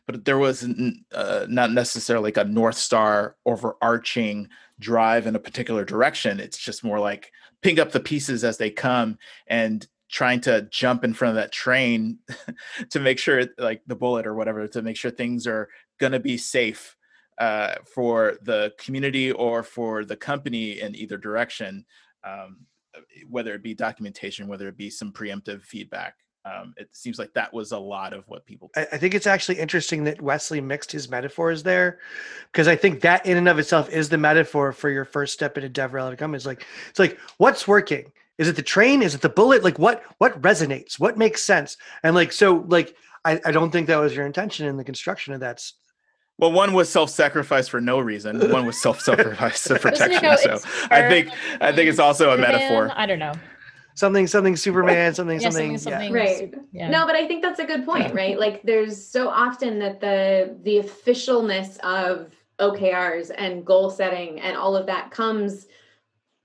But 0.06 0.26
there 0.26 0.38
was 0.38 0.68
uh, 1.14 1.46
not 1.50 1.72
necessarily 1.72 2.26
like 2.26 2.38
a 2.38 2.44
north 2.44 2.76
star 2.76 3.38
overarching 3.46 4.50
drive 4.80 5.26
in 5.26 5.36
a 5.36 5.40
particular 5.40 5.86
direction. 5.86 6.40
It's 6.40 6.58
just 6.58 6.84
more 6.84 7.00
like 7.00 7.32
pick 7.62 7.80
up 7.80 7.92
the 7.92 8.02
pieces 8.02 8.44
as 8.44 8.58
they 8.58 8.70
come 8.70 9.18
and 9.48 9.88
trying 10.10 10.42
to 10.42 10.68
jump 10.72 11.04
in 11.04 11.14
front 11.14 11.32
of 11.32 11.36
that 11.36 11.52
train 11.52 12.20
to 12.90 13.00
make 13.00 13.18
sure 13.18 13.46
like 13.58 13.82
the 13.88 13.96
bullet 13.96 14.28
or 14.28 14.36
whatever 14.36 14.68
to 14.68 14.82
make 14.82 14.98
sure 14.98 15.12
things 15.12 15.48
are 15.48 15.70
going 16.00 16.14
to 16.14 16.20
be 16.20 16.38
safe 16.38 16.96
uh, 17.40 17.76
for 17.94 18.38
the 18.44 18.74
community 18.78 19.32
or 19.32 19.64
for 19.64 20.06
the 20.06 20.16
company 20.16 20.80
in 20.80 20.96
either 20.96 21.18
direction 21.18 21.86
um, 22.24 22.66
whether 23.30 23.54
it 23.54 23.64
be 23.64 23.74
documentation 23.74 24.48
whether 24.48 24.68
it 24.68 24.78
be 24.78 24.90
some 24.90 25.12
preemptive 25.12 25.64
feedback 25.64 26.16
um, 26.46 26.74
it 26.78 26.90
seems 26.94 27.20
like 27.20 27.34
that 27.34 27.54
was 27.54 27.72
a 27.72 27.78
lot 27.78 28.14
of 28.14 28.24
what 28.28 28.46
people 28.46 28.70
I, 28.76 28.88
I 28.94 28.98
think 28.98 29.14
it's 29.14 29.28
actually 29.28 29.60
interesting 29.60 30.04
that 30.06 30.22
Wesley 30.22 30.62
mixed 30.62 30.92
his 30.92 31.10
metaphors 31.10 31.64
there, 31.64 32.00
because 32.52 32.68
I 32.68 32.76
think 32.76 33.02
that 33.02 33.26
in 33.26 33.38
and 33.38 33.50
of 33.50 33.60
itself 33.60 33.90
is 33.90 34.08
the 34.10 34.18
metaphor 34.18 34.72
for 34.72 34.90
your 34.90 35.06
first 35.06 35.34
step 35.34 35.58
into 35.58 35.70
DevRel 35.70 36.10
to 36.10 36.16
come. 36.16 36.36
It's 36.36 36.46
like 36.46 36.66
it's 36.90 37.00
like 37.00 37.20
what's 37.38 37.68
working? 37.68 38.12
Is 38.38 38.48
it 38.48 38.56
the 38.56 38.62
train? 38.62 39.02
Is 39.02 39.16
it 39.16 39.22
the 39.22 39.30
bullet? 39.30 39.64
Like 39.64 39.80
what 39.80 40.04
what 40.20 40.42
resonates? 40.42 41.00
What 41.00 41.18
makes 41.18 41.44
sense? 41.44 41.78
And 42.04 42.16
like 42.16 42.32
so 42.32 42.66
like 42.68 42.96
I, 43.26 43.42
I 43.46 43.52
don't 43.52 43.72
think 43.72 43.88
that 43.88 43.98
was 43.98 44.16
your 44.16 44.26
intention 44.26 44.68
in 44.68 44.78
the 44.78 44.84
construction 44.84 45.34
of 45.34 45.42
that. 45.42 45.62
S- 46.38 46.42
Well, 46.42 46.52
one 46.52 46.74
was 46.74 46.90
self-sacrifice 46.90 47.68
for 47.68 47.82
no 47.82 48.00
reason. 48.00 48.52
One 48.52 48.66
was 48.66 48.78
self-sacrifice 48.82 49.68
for 49.68 49.80
protection. 49.80 50.22
go, 50.22 50.36
So 50.36 50.62
I 50.92 51.08
think 51.10 51.30
I 51.62 51.72
think 51.72 51.90
it's 51.90 52.00
also 52.00 52.32
a 52.32 52.38
metaphor. 52.38 52.92
i 52.96 53.06
don't 53.06 53.20
know 53.20 53.34
Something 53.96 54.28
something 54.28 54.56
Superman, 54.56 55.16
something 55.16 55.40
Yeah, 55.40 55.50
something, 55.50 55.78
something, 55.80 56.14
yeah. 56.14 56.22
Right. 56.22 56.54
yeah 56.72 56.90
No, 56.90 57.08
but 57.08 57.16
I 57.16 57.28
think 57.28 57.42
that's 57.42 57.60
a 57.60 57.66
good 57.66 57.84
point, 57.84 58.14
right? 58.14 58.38
Like 58.40 58.62
there's 58.62 59.04
so 59.04 59.28
often 59.28 59.80
that 59.80 60.00
the 60.00 60.56
the 60.62 60.78
officialness 60.78 61.80
of 61.80 62.30
OKRs 62.60 63.32
and 63.36 63.66
goal 63.66 63.90
setting 63.90 64.40
and 64.40 64.56
all 64.56 64.76
of 64.76 64.86
that 64.86 65.10
comes 65.10 65.66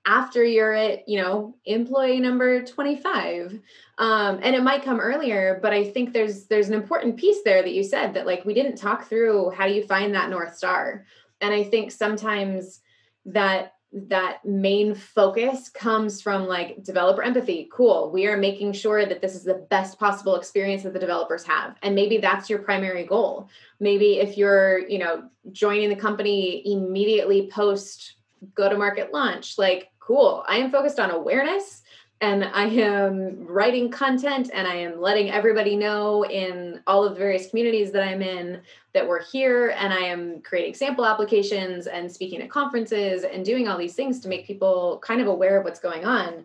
after 0.04 0.44
you're 0.44 0.72
at, 0.72 1.08
you 1.08 1.20
know, 1.20 1.54
employee 1.64 2.20
number 2.20 2.64
25. 2.64 3.60
Um, 3.98 4.40
and 4.42 4.54
it 4.54 4.62
might 4.62 4.84
come 4.84 5.00
earlier, 5.00 5.58
but 5.62 5.72
I 5.72 5.84
think 5.90 6.12
there's 6.12 6.46
there's 6.46 6.68
an 6.68 6.74
important 6.74 7.16
piece 7.16 7.42
there 7.44 7.62
that 7.62 7.72
you 7.72 7.84
said 7.84 8.14
that 8.14 8.26
like 8.26 8.44
we 8.44 8.54
didn't 8.54 8.76
talk 8.76 9.08
through 9.08 9.50
how 9.50 9.66
do 9.66 9.74
you 9.74 9.84
find 9.84 10.14
that 10.14 10.30
North 10.30 10.56
Star. 10.56 11.04
And 11.40 11.54
I 11.54 11.64
think 11.64 11.92
sometimes 11.92 12.80
that 13.26 13.74
that 13.94 14.42
main 14.44 14.94
focus 14.94 15.68
comes 15.68 16.22
from 16.22 16.46
like 16.46 16.82
developer 16.82 17.22
empathy. 17.22 17.68
Cool. 17.70 18.10
We 18.10 18.26
are 18.26 18.38
making 18.38 18.72
sure 18.72 19.04
that 19.04 19.20
this 19.20 19.34
is 19.34 19.44
the 19.44 19.66
best 19.68 19.98
possible 19.98 20.34
experience 20.34 20.82
that 20.82 20.94
the 20.94 20.98
developers 20.98 21.44
have. 21.44 21.76
And 21.82 21.94
maybe 21.94 22.16
that's 22.16 22.48
your 22.48 22.60
primary 22.60 23.04
goal. 23.04 23.50
Maybe 23.80 24.18
if 24.18 24.38
you're, 24.38 24.78
you 24.88 24.98
know, 24.98 25.28
joining 25.52 25.90
the 25.90 25.96
company 25.96 26.62
immediately 26.72 27.50
post 27.52 28.14
go 28.54 28.68
to 28.68 28.76
market 28.76 29.12
launch, 29.12 29.58
like 29.58 29.91
cool. 30.06 30.44
I 30.48 30.56
am 30.56 30.70
focused 30.70 30.98
on 30.98 31.10
awareness 31.10 31.82
and 32.20 32.44
I 32.44 32.66
am 32.66 33.46
writing 33.46 33.90
content 33.90 34.50
and 34.52 34.66
I 34.66 34.76
am 34.76 35.00
letting 35.00 35.30
everybody 35.30 35.76
know 35.76 36.24
in 36.24 36.80
all 36.86 37.04
of 37.04 37.14
the 37.14 37.18
various 37.18 37.50
communities 37.50 37.90
that 37.92 38.06
I'm 38.06 38.22
in 38.22 38.60
that 38.94 39.06
we're 39.06 39.22
here 39.22 39.74
and 39.76 39.92
I 39.92 39.98
am 39.98 40.40
creating 40.42 40.74
sample 40.74 41.04
applications 41.04 41.88
and 41.88 42.10
speaking 42.10 42.40
at 42.40 42.50
conferences 42.50 43.24
and 43.24 43.44
doing 43.44 43.66
all 43.66 43.76
these 43.76 43.94
things 43.94 44.20
to 44.20 44.28
make 44.28 44.46
people 44.46 45.00
kind 45.04 45.20
of 45.20 45.26
aware 45.26 45.58
of 45.58 45.64
what's 45.64 45.80
going 45.80 46.04
on. 46.04 46.44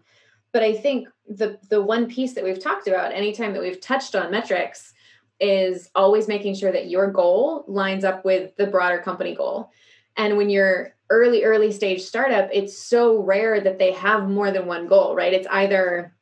But 0.51 0.63
I 0.63 0.73
think 0.73 1.07
the 1.27 1.59
the 1.69 1.81
one 1.81 2.07
piece 2.07 2.33
that 2.33 2.43
we've 2.43 2.59
talked 2.61 2.87
about 2.87 3.13
anytime 3.13 3.53
that 3.53 3.61
we've 3.61 3.81
touched 3.81 4.15
on 4.15 4.31
metrics 4.31 4.93
is 5.39 5.91
always 5.93 6.27
making 6.27 6.55
sure 6.55 6.71
that 6.71 6.89
your 6.89 7.11
goal 7.11 7.65
lines 7.67 8.03
up 8.03 8.25
with 8.25 8.55
the 8.55 8.65
broader 8.65 8.99
company 8.99 9.35
goal. 9.35 9.69
And 10.15 10.37
when 10.37 10.49
you're 10.49 10.95
early 11.09 11.43
early 11.43 11.71
stage 11.71 12.01
startup, 12.01 12.49
it's 12.51 12.77
so 12.77 13.21
rare 13.21 13.61
that 13.61 13.79
they 13.79 13.93
have 13.93 14.29
more 14.29 14.51
than 14.51 14.65
one 14.65 14.87
goal, 14.87 15.15
right? 15.15 15.33
It's 15.33 15.47
either 15.47 16.13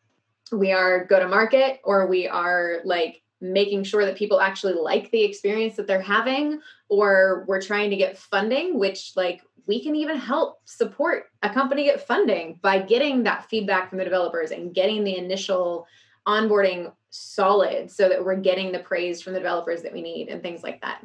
we 0.52 0.72
are 0.72 1.06
go 1.06 1.20
to 1.20 1.28
market 1.28 1.80
or 1.84 2.08
we 2.08 2.28
are 2.28 2.82
like 2.86 3.22
making 3.42 3.84
sure 3.84 4.06
that 4.06 4.18
people 4.18 4.40
actually 4.40 4.74
like 4.74 5.12
the 5.12 5.24
experience 5.24 5.76
that 5.76 5.88
they're 5.88 6.02
having 6.02 6.60
or 6.90 7.46
we're 7.48 7.62
trying 7.62 7.90
to 7.90 7.96
get 7.96 8.18
funding 8.18 8.80
which 8.80 9.12
like 9.16 9.42
we 9.68 9.84
can 9.84 9.96
even 9.96 10.18
help 10.18 10.60
support 10.66 11.26
a 11.44 11.50
company 11.50 11.86
get 11.86 12.06
funding 12.06 12.58
by 12.62 12.80
getting 12.80 13.24
that 13.24 13.50
feedback 13.50 13.90
from 13.90 13.98
the 13.98 14.04
developers 14.04 14.52
and 14.52 14.74
getting 14.74 15.04
the 15.04 15.18
initial 15.18 15.86
onboarding 16.28 16.92
solid 17.10 17.90
so 17.90 18.10
that 18.10 18.24
we're 18.24 18.36
getting 18.36 18.72
the 18.72 18.80
praise 18.80 19.22
from 19.22 19.34
the 19.34 19.40
developers 19.40 19.82
that 19.82 19.94
we 19.94 20.02
need 20.02 20.30
and 20.30 20.42
things 20.42 20.64
like 20.64 20.82
that. 20.82 21.02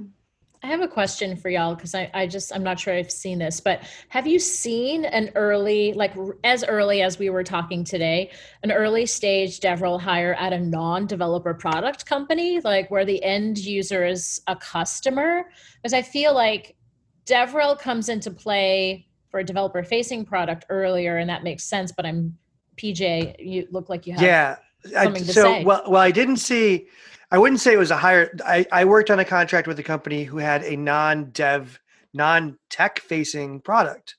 I 0.62 0.66
have 0.66 0.82
a 0.82 0.88
question 0.88 1.36
for 1.36 1.48
y'all 1.48 1.74
because 1.74 1.94
I, 1.94 2.10
I 2.12 2.26
just 2.26 2.54
I'm 2.54 2.62
not 2.62 2.78
sure 2.78 2.92
I've 2.92 3.10
seen 3.10 3.38
this, 3.38 3.60
but 3.60 3.82
have 4.10 4.26
you 4.26 4.38
seen 4.38 5.06
an 5.06 5.30
early, 5.34 5.94
like 5.94 6.14
as 6.44 6.64
early 6.64 7.00
as 7.00 7.18
we 7.18 7.30
were 7.30 7.42
talking 7.42 7.82
today, 7.82 8.30
an 8.62 8.70
early 8.70 9.06
stage 9.06 9.60
DevRel 9.60 9.98
hire 9.98 10.34
at 10.34 10.52
a 10.52 10.58
non-developer 10.58 11.54
product 11.54 12.04
company, 12.04 12.60
like 12.60 12.90
where 12.90 13.06
the 13.06 13.22
end 13.24 13.56
user 13.56 14.04
is 14.04 14.42
a 14.48 14.56
customer? 14.56 15.44
Because 15.76 15.94
I 15.94 16.02
feel 16.02 16.34
like 16.34 16.76
DevRel 17.24 17.78
comes 17.78 18.10
into 18.10 18.30
play 18.30 19.06
for 19.30 19.40
a 19.40 19.44
developer 19.44 19.82
facing 19.82 20.26
product 20.26 20.66
earlier, 20.68 21.16
and 21.16 21.30
that 21.30 21.42
makes 21.42 21.64
sense. 21.64 21.90
But 21.90 22.04
I'm 22.04 22.36
PJ, 22.76 23.36
you 23.38 23.66
look 23.70 23.88
like 23.88 24.06
you 24.06 24.12
have 24.12 24.22
yeah. 24.22 24.56
I, 24.96 25.12
so 25.14 25.42
say. 25.42 25.64
well, 25.64 25.82
well, 25.86 26.02
I 26.02 26.10
didn't 26.10 26.38
see. 26.38 26.86
I 27.30 27.38
wouldn't 27.38 27.60
say 27.60 27.72
it 27.72 27.78
was 27.78 27.90
a 27.90 27.96
higher. 27.96 28.36
I, 28.44 28.66
I 28.72 28.84
worked 28.84 29.10
on 29.10 29.20
a 29.20 29.24
contract 29.24 29.68
with 29.68 29.78
a 29.78 29.82
company 29.82 30.24
who 30.24 30.38
had 30.38 30.64
a 30.64 30.76
non-dev, 30.76 31.78
non-tech 32.12 33.00
facing 33.00 33.60
product. 33.60 34.16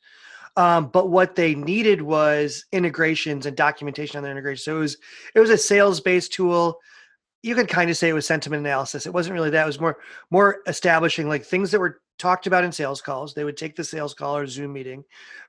Um, 0.57 0.87
but 0.87 1.09
what 1.09 1.35
they 1.35 1.55
needed 1.55 2.01
was 2.01 2.65
integrations 2.71 3.45
and 3.45 3.55
documentation 3.55 4.17
on 4.17 4.23
their 4.23 4.31
integration. 4.31 4.63
So 4.63 4.77
it 4.77 4.79
was 4.79 4.97
it 5.35 5.39
was 5.39 5.49
a 5.49 5.57
sales-based 5.57 6.33
tool. 6.33 6.79
You 7.41 7.55
could 7.55 7.69
kind 7.69 7.89
of 7.89 7.97
say 7.97 8.09
it 8.09 8.13
was 8.13 8.27
sentiment 8.27 8.59
analysis. 8.59 9.05
It 9.05 9.13
wasn't 9.13 9.33
really 9.33 9.49
that. 9.51 9.63
It 9.63 9.67
was 9.67 9.79
more 9.79 9.97
more 10.29 10.59
establishing 10.67 11.27
like 11.27 11.45
things 11.45 11.71
that 11.71 11.79
were 11.79 12.01
talked 12.19 12.47
about 12.47 12.63
in 12.63 12.71
sales 12.71 13.01
calls. 13.01 13.33
They 13.33 13.43
would 13.43 13.57
take 13.57 13.75
the 13.75 13.83
sales 13.83 14.13
call 14.13 14.37
or 14.37 14.45
Zoom 14.45 14.73
meeting, 14.73 15.03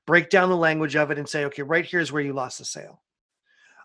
break 0.06 0.30
down 0.30 0.48
the 0.48 0.56
language 0.56 0.96
of 0.96 1.10
it, 1.10 1.18
and 1.18 1.28
say, 1.28 1.44
okay, 1.46 1.62
right 1.62 1.84
here's 1.84 2.12
where 2.12 2.22
you 2.22 2.32
lost 2.32 2.58
the 2.58 2.64
sale, 2.64 3.02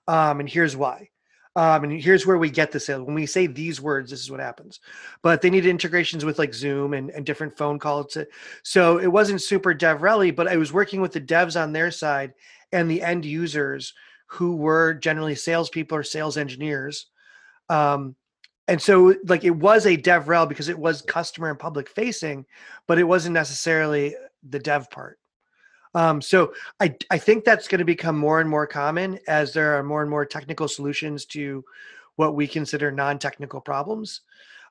um, 0.07 0.39
and 0.39 0.47
here's 0.47 0.77
why. 0.77 1.09
Um, 1.57 1.85
and 1.85 1.99
here's 1.99 2.27
where 2.27 2.37
we 2.37 2.51
get 2.51 2.71
the 2.71 2.79
sale. 2.79 3.03
When 3.03 3.15
we 3.15 3.25
say 3.25 3.47
these 3.47 3.81
words, 3.81 4.11
this 4.11 4.19
is 4.19 4.29
what 4.29 4.39
happens. 4.39 4.79
But 5.23 5.41
they 5.41 5.49
needed 5.49 5.71
integrations 5.71 6.23
with 6.23 6.37
like 6.37 6.53
Zoom 6.53 6.93
and, 6.93 7.09
and 7.09 7.25
different 7.25 7.57
phone 7.57 7.79
calls. 7.79 8.13
To, 8.13 8.27
so 8.61 8.99
it 8.99 9.07
wasn't 9.07 9.41
super 9.41 9.73
DevRel, 9.73 10.35
but 10.35 10.47
I 10.47 10.55
was 10.57 10.71
working 10.71 11.01
with 11.01 11.13
the 11.13 11.19
devs 11.19 11.59
on 11.59 11.73
their 11.73 11.89
side 11.89 12.33
and 12.71 12.89
the 12.89 13.01
end 13.01 13.25
users 13.25 13.95
who 14.27 14.55
were 14.55 14.93
generally 14.93 15.33
salespeople 15.33 15.97
or 15.97 16.03
sales 16.03 16.37
engineers. 16.37 17.07
Um, 17.69 18.15
and 18.67 18.79
so 18.79 19.15
like 19.25 19.43
it 19.43 19.49
was 19.49 19.87
a 19.87 19.97
DevRel 19.97 20.47
because 20.47 20.69
it 20.69 20.77
was 20.77 21.01
customer 21.01 21.49
and 21.49 21.57
public 21.57 21.89
facing, 21.89 22.45
but 22.87 22.99
it 22.99 23.03
wasn't 23.03 23.33
necessarily 23.33 24.15
the 24.47 24.59
dev 24.59 24.91
part. 24.91 25.17
Um, 25.95 26.21
so 26.21 26.53
I, 26.79 26.95
I 27.09 27.17
think 27.17 27.43
that's 27.43 27.67
going 27.67 27.79
to 27.79 27.85
become 27.85 28.17
more 28.17 28.39
and 28.39 28.49
more 28.49 28.67
common 28.67 29.19
as 29.27 29.53
there 29.53 29.77
are 29.77 29.83
more 29.83 30.01
and 30.01 30.09
more 30.09 30.25
technical 30.25 30.67
solutions 30.67 31.25
to 31.25 31.63
what 32.17 32.35
we 32.35 32.47
consider 32.47 32.91
non-technical 32.91 33.61
problems. 33.61 34.21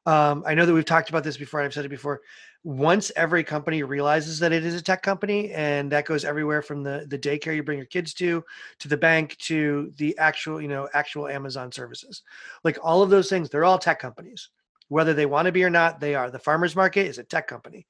Um, 0.06 0.44
I 0.46 0.54
know 0.54 0.64
that 0.64 0.72
we've 0.72 0.84
talked 0.84 1.08
about 1.08 1.24
this 1.24 1.36
before. 1.36 1.60
And 1.60 1.66
I've 1.66 1.74
said 1.74 1.84
it 1.84 1.90
before. 1.90 2.22
Once 2.62 3.12
every 3.16 3.44
company 3.44 3.82
realizes 3.82 4.38
that 4.38 4.52
it 4.52 4.64
is 4.64 4.74
a 4.74 4.82
tech 4.82 5.02
company, 5.02 5.52
and 5.52 5.90
that 5.92 6.04
goes 6.04 6.24
everywhere 6.24 6.62
from 6.62 6.82
the 6.82 7.06
the 7.08 7.18
daycare 7.18 7.54
you 7.54 7.62
bring 7.62 7.78
your 7.78 7.86
kids 7.86 8.12
to, 8.14 8.44
to 8.80 8.88
the 8.88 8.96
bank, 8.96 9.36
to 9.38 9.92
the 9.98 10.16
actual 10.18 10.60
you 10.60 10.68
know 10.68 10.88
actual 10.94 11.28
Amazon 11.28 11.70
services, 11.70 12.22
like 12.64 12.78
all 12.82 13.02
of 13.02 13.10
those 13.10 13.28
things, 13.28 13.50
they're 13.50 13.64
all 13.64 13.78
tech 13.78 14.00
companies. 14.00 14.48
Whether 14.88 15.14
they 15.14 15.26
want 15.26 15.46
to 15.46 15.52
be 15.52 15.64
or 15.64 15.70
not, 15.70 16.00
they 16.00 16.14
are. 16.14 16.30
The 16.30 16.38
farmers 16.38 16.76
market 16.76 17.06
is 17.06 17.18
a 17.18 17.24
tech 17.24 17.46
company. 17.48 17.86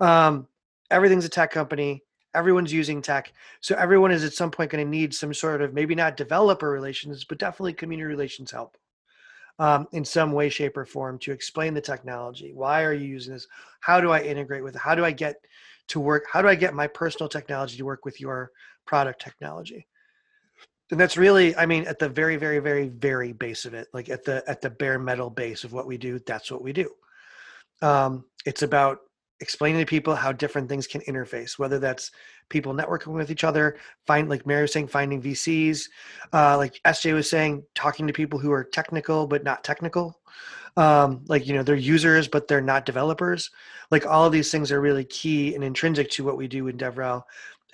Um, 0.00 0.46
everything's 0.90 1.24
a 1.24 1.30
tech 1.30 1.50
company 1.50 2.02
everyone's 2.34 2.72
using 2.72 3.00
tech 3.00 3.32
so 3.60 3.74
everyone 3.76 4.10
is 4.10 4.24
at 4.24 4.32
some 4.32 4.50
point 4.50 4.70
going 4.70 4.84
to 4.84 4.90
need 4.90 5.14
some 5.14 5.32
sort 5.32 5.62
of 5.62 5.72
maybe 5.72 5.94
not 5.94 6.16
developer 6.16 6.70
relations 6.70 7.24
but 7.24 7.38
definitely 7.38 7.72
community 7.72 8.06
relations 8.06 8.50
help 8.50 8.76
um, 9.58 9.86
in 9.92 10.04
some 10.04 10.32
way 10.32 10.48
shape 10.48 10.76
or 10.76 10.84
form 10.84 11.18
to 11.20 11.32
explain 11.32 11.74
the 11.74 11.80
technology. 11.80 12.52
Why 12.52 12.82
are 12.82 12.92
you 12.92 13.06
using 13.06 13.34
this? 13.34 13.46
How 13.80 14.00
do 14.00 14.10
i 14.10 14.20
integrate 14.20 14.64
with 14.64 14.74
it? 14.74 14.80
How 14.80 14.94
do 14.94 15.04
i 15.04 15.12
get 15.12 15.36
to 15.88 16.00
work? 16.00 16.24
How 16.30 16.42
do 16.42 16.48
i 16.48 16.54
get 16.54 16.74
my 16.74 16.86
personal 16.86 17.28
technology 17.28 17.76
to 17.76 17.84
work 17.84 18.04
with 18.04 18.20
your 18.20 18.50
product 18.86 19.22
technology? 19.22 19.86
And 20.90 21.00
that's 21.00 21.16
really 21.16 21.56
i 21.56 21.66
mean 21.66 21.86
at 21.86 21.98
the 21.98 22.08
very 22.08 22.36
very 22.36 22.58
very 22.58 22.88
very 22.88 23.32
base 23.32 23.64
of 23.64 23.74
it 23.74 23.88
like 23.94 24.10
at 24.10 24.22
the 24.22 24.44
at 24.46 24.60
the 24.60 24.70
bare 24.70 24.98
metal 24.98 25.30
base 25.30 25.64
of 25.64 25.72
what 25.72 25.86
we 25.86 25.96
do 25.96 26.18
that's 26.20 26.50
what 26.50 26.62
we 26.62 26.72
do. 26.72 26.90
Um, 27.82 28.24
it's 28.46 28.62
about 28.62 28.98
explaining 29.44 29.78
to 29.78 29.86
people 29.86 30.14
how 30.14 30.32
different 30.32 30.70
things 30.70 30.86
can 30.86 31.02
interface, 31.02 31.58
whether 31.58 31.78
that's 31.78 32.10
people 32.48 32.72
networking 32.72 33.12
with 33.12 33.30
each 33.30 33.44
other, 33.44 33.76
find 34.06 34.30
like 34.30 34.46
Mary 34.46 34.62
was 34.62 34.72
saying, 34.72 34.88
finding 34.88 35.20
VCs, 35.20 35.90
uh, 36.32 36.56
like 36.56 36.80
SJ 36.86 37.12
was 37.12 37.28
saying, 37.28 37.62
talking 37.74 38.06
to 38.06 38.12
people 38.14 38.38
who 38.38 38.50
are 38.50 38.64
technical 38.64 39.26
but 39.26 39.44
not 39.44 39.62
technical. 39.62 40.18
Um, 40.78 41.22
like 41.28 41.46
you 41.46 41.54
know 41.54 41.62
they're 41.62 41.76
users 41.76 42.26
but 42.26 42.48
they're 42.48 42.60
not 42.72 42.86
developers. 42.86 43.50
Like 43.90 44.06
all 44.06 44.24
of 44.24 44.32
these 44.32 44.50
things 44.50 44.72
are 44.72 44.80
really 44.80 45.04
key 45.04 45.54
and 45.54 45.62
intrinsic 45.62 46.10
to 46.12 46.24
what 46.24 46.38
we 46.38 46.48
do 46.48 46.66
in 46.68 46.78
DevRel. 46.78 47.22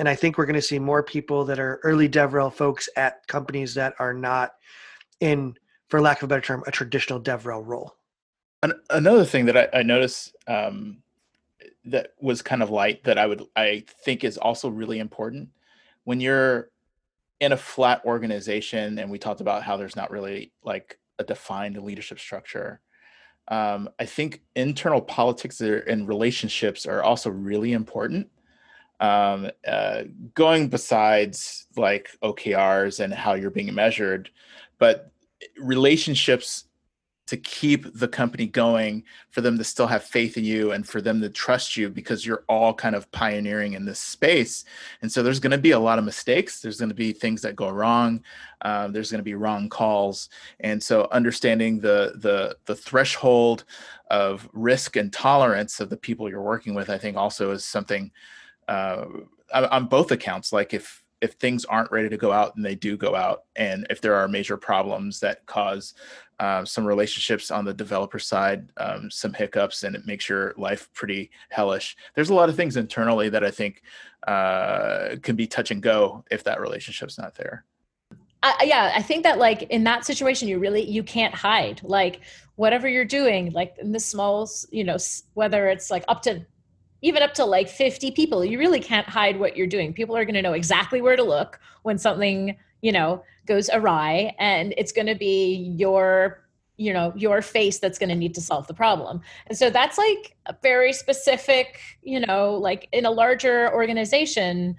And 0.00 0.08
I 0.08 0.16
think 0.16 0.36
we're 0.36 0.46
going 0.46 0.54
to 0.54 0.62
see 0.62 0.78
more 0.78 1.02
people 1.02 1.44
that 1.44 1.60
are 1.60 1.78
early 1.84 2.08
DevRel 2.08 2.52
folks 2.52 2.88
at 2.96 3.26
companies 3.28 3.74
that 3.74 3.94
are 3.98 4.14
not 4.14 4.54
in, 5.20 5.54
for 5.88 6.00
lack 6.00 6.18
of 6.18 6.24
a 6.24 6.26
better 6.26 6.40
term, 6.40 6.64
a 6.66 6.70
traditional 6.70 7.20
DevRel 7.20 7.64
role. 7.64 7.94
Another 8.90 9.24
thing 9.24 9.46
that 9.46 9.56
I, 9.56 9.80
I 9.80 9.82
noticed 9.82 10.36
um, 10.46 11.02
that 11.84 12.12
was 12.20 12.42
kind 12.42 12.62
of 12.62 12.70
light 12.70 13.04
that 13.04 13.18
I 13.18 13.26
would 13.26 13.42
I 13.56 13.84
think 14.04 14.24
is 14.24 14.36
also 14.36 14.68
really 14.68 14.98
important 14.98 15.48
when 16.04 16.20
you're 16.20 16.70
in 17.40 17.52
a 17.52 17.56
flat 17.56 18.02
organization 18.04 18.98
and 18.98 19.10
we 19.10 19.18
talked 19.18 19.40
about 19.40 19.62
how 19.62 19.76
there's 19.76 19.96
not 19.96 20.10
really 20.10 20.52
like 20.62 20.98
a 21.18 21.24
defined 21.24 21.80
leadership 21.82 22.20
structure. 22.20 22.80
Um, 23.48 23.88
I 23.98 24.04
think 24.04 24.42
internal 24.54 25.00
politics 25.00 25.60
and 25.60 26.06
relationships 26.06 26.86
are 26.86 27.02
also 27.02 27.30
really 27.30 27.72
important. 27.72 28.30
Um, 29.00 29.50
uh, 29.66 30.02
going 30.34 30.68
besides 30.68 31.66
like 31.74 32.10
OKRs 32.22 33.00
and 33.00 33.14
how 33.14 33.32
you're 33.32 33.50
being 33.50 33.74
measured, 33.74 34.30
but 34.78 35.10
relationships 35.58 36.64
to 37.30 37.36
keep 37.36 37.94
the 37.94 38.08
company 38.08 38.44
going, 38.44 39.04
for 39.30 39.40
them 39.40 39.56
to 39.56 39.62
still 39.62 39.86
have 39.86 40.02
faith 40.02 40.36
in 40.36 40.42
you 40.42 40.72
and 40.72 40.84
for 40.84 41.00
them 41.00 41.20
to 41.20 41.30
trust 41.30 41.76
you 41.76 41.88
because 41.88 42.26
you're 42.26 42.42
all 42.48 42.74
kind 42.74 42.96
of 42.96 43.08
pioneering 43.12 43.74
in 43.74 43.84
this 43.84 44.00
space. 44.00 44.64
And 45.00 45.12
so 45.12 45.22
there's 45.22 45.38
going 45.38 45.52
to 45.52 45.58
be 45.58 45.70
a 45.70 45.78
lot 45.78 46.00
of 46.00 46.04
mistakes. 46.04 46.60
There's 46.60 46.80
going 46.80 46.88
to 46.88 46.94
be 46.94 47.12
things 47.12 47.40
that 47.42 47.54
go 47.54 47.70
wrong. 47.70 48.24
Um, 48.62 48.92
there's 48.92 49.12
going 49.12 49.20
to 49.20 49.24
be 49.24 49.36
wrong 49.36 49.68
calls. 49.68 50.28
And 50.58 50.82
so 50.82 51.06
understanding 51.12 51.78
the 51.78 52.14
the 52.16 52.56
the 52.64 52.74
threshold 52.74 53.62
of 54.10 54.48
risk 54.52 54.96
and 54.96 55.12
tolerance 55.12 55.78
of 55.78 55.88
the 55.88 55.96
people 55.96 56.28
you're 56.28 56.42
working 56.42 56.74
with, 56.74 56.90
I 56.90 56.98
think 56.98 57.16
also 57.16 57.52
is 57.52 57.64
something 57.64 58.10
uh, 58.66 59.04
on 59.54 59.86
both 59.86 60.10
accounts. 60.10 60.52
Like 60.52 60.74
if 60.74 60.99
if 61.20 61.34
things 61.34 61.64
aren't 61.64 61.92
ready 61.92 62.08
to 62.08 62.16
go 62.16 62.32
out 62.32 62.56
and 62.56 62.64
they 62.64 62.74
do 62.74 62.96
go 62.96 63.14
out. 63.14 63.44
And 63.56 63.86
if 63.90 64.00
there 64.00 64.14
are 64.14 64.28
major 64.28 64.56
problems 64.56 65.20
that 65.20 65.44
cause 65.46 65.94
uh, 66.38 66.64
some 66.64 66.86
relationships 66.86 67.50
on 67.50 67.66
the 67.66 67.74
developer 67.74 68.18
side 68.18 68.72
um, 68.78 69.10
some 69.10 69.34
hiccups 69.34 69.82
and 69.82 69.94
it 69.94 70.06
makes 70.06 70.28
your 70.28 70.54
life 70.56 70.88
pretty 70.94 71.30
hellish. 71.50 71.96
There's 72.14 72.30
a 72.30 72.34
lot 72.34 72.48
of 72.48 72.56
things 72.56 72.76
internally 72.76 73.28
that 73.28 73.44
i 73.44 73.50
think 73.50 73.82
uh, 74.26 75.16
can 75.22 75.36
be 75.36 75.46
touch 75.46 75.70
and 75.70 75.82
go 75.82 76.24
if 76.30 76.44
that 76.44 76.60
relationship's 76.60 77.18
not 77.18 77.34
there. 77.34 77.64
Yeah 78.62 78.90
i 78.94 79.02
think 79.02 79.22
that 79.24 79.38
like 79.38 79.62
in 79.64 79.84
that 79.84 80.06
situation 80.06 80.48
you 80.48 80.58
really 80.58 80.82
you 80.88 81.02
can't 81.02 81.34
hide. 81.34 81.82
Like 81.82 82.20
whatever 82.56 82.88
you're 82.88 83.04
doing 83.04 83.52
like 83.52 83.74
in 83.78 83.92
the 83.92 84.00
small 84.00 84.48
you 84.70 84.84
know 84.84 84.96
whether 85.34 85.68
it's 85.68 85.90
like 85.90 86.04
up 86.08 86.22
to 86.22 86.44
even 87.02 87.22
up 87.22 87.34
to 87.34 87.44
like 87.44 87.68
50 87.68 88.10
people 88.12 88.44
you 88.44 88.58
really 88.58 88.80
can't 88.80 89.08
hide 89.08 89.38
what 89.38 89.56
you're 89.56 89.66
doing. 89.66 89.92
People 89.92 90.16
are 90.16 90.24
going 90.24 90.34
to 90.34 90.42
know 90.42 90.52
exactly 90.52 91.00
where 91.00 91.16
to 91.16 91.22
look 91.22 91.60
when 91.82 91.98
something 91.98 92.56
you 92.82 92.92
know 92.92 93.22
goes 93.46 93.68
awry 93.72 94.34
and 94.38 94.74
it's 94.76 94.92
going 94.92 95.06
to 95.06 95.14
be 95.14 95.74
your 95.76 96.44
you 96.76 96.92
know 96.92 97.12
your 97.14 97.42
face 97.42 97.78
that's 97.78 97.98
going 97.98 98.08
to 98.08 98.14
need 98.14 98.34
to 98.34 98.40
solve 98.40 98.66
the 98.66 98.74
problem. 98.74 99.20
And 99.46 99.56
so 99.56 99.70
that's 99.70 99.98
like 99.98 100.36
a 100.46 100.54
very 100.62 100.92
specific 100.92 101.78
you 102.02 102.20
know 102.20 102.54
like 102.54 102.88
in 102.92 103.04
a 103.06 103.10
larger 103.10 103.72
organization 103.72 104.76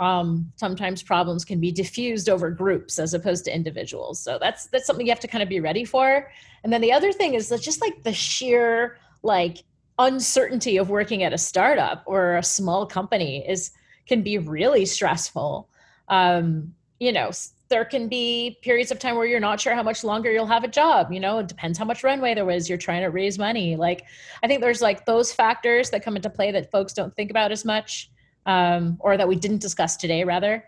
um, 0.00 0.50
sometimes 0.56 1.02
problems 1.02 1.44
can 1.44 1.60
be 1.60 1.70
diffused 1.70 2.30
over 2.30 2.50
groups 2.50 2.98
as 2.98 3.12
opposed 3.12 3.44
to 3.44 3.54
individuals. 3.54 4.18
So 4.18 4.38
that's 4.40 4.66
that's 4.68 4.86
something 4.86 5.06
you 5.06 5.12
have 5.12 5.20
to 5.20 5.28
kind 5.28 5.42
of 5.42 5.48
be 5.48 5.60
ready 5.60 5.84
for. 5.84 6.30
And 6.64 6.72
then 6.72 6.80
the 6.80 6.92
other 6.92 7.12
thing 7.12 7.34
is 7.34 7.50
just 7.60 7.82
like 7.82 8.02
the 8.02 8.14
sheer 8.14 8.96
like 9.22 9.58
uncertainty 10.00 10.76
of 10.76 10.90
working 10.90 11.22
at 11.22 11.32
a 11.32 11.38
startup 11.38 12.02
or 12.06 12.36
a 12.36 12.42
small 12.42 12.86
company 12.86 13.48
is 13.48 13.70
can 14.06 14.22
be 14.22 14.38
really 14.38 14.84
stressful 14.84 15.68
um, 16.08 16.74
you 16.98 17.12
know 17.12 17.30
there 17.68 17.84
can 17.84 18.08
be 18.08 18.58
periods 18.62 18.90
of 18.90 18.98
time 18.98 19.14
where 19.14 19.26
you're 19.26 19.38
not 19.38 19.60
sure 19.60 19.76
how 19.76 19.82
much 19.82 20.02
longer 20.02 20.32
you'll 20.32 20.46
have 20.46 20.64
a 20.64 20.68
job 20.68 21.12
you 21.12 21.20
know 21.20 21.38
it 21.38 21.46
depends 21.46 21.78
how 21.78 21.84
much 21.84 22.02
runway 22.02 22.34
there 22.34 22.44
was. 22.44 22.68
you're 22.68 22.78
trying 22.78 23.02
to 23.02 23.10
raise 23.10 23.38
money 23.38 23.76
like 23.76 24.04
i 24.42 24.48
think 24.48 24.60
there's 24.60 24.82
like 24.82 25.06
those 25.06 25.32
factors 25.32 25.90
that 25.90 26.02
come 26.02 26.16
into 26.16 26.28
play 26.28 26.50
that 26.50 26.70
folks 26.72 26.92
don't 26.92 27.14
think 27.14 27.30
about 27.30 27.52
as 27.52 27.64
much 27.64 28.10
um, 28.46 28.96
or 29.00 29.16
that 29.16 29.28
we 29.28 29.36
didn't 29.36 29.60
discuss 29.60 29.96
today, 29.96 30.24
rather, 30.24 30.64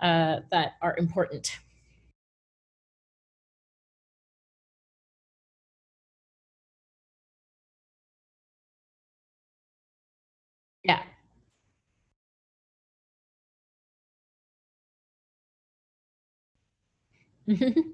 uh, 0.00 0.40
that 0.50 0.72
are 0.82 0.96
important. 0.96 1.58
they 17.46 17.84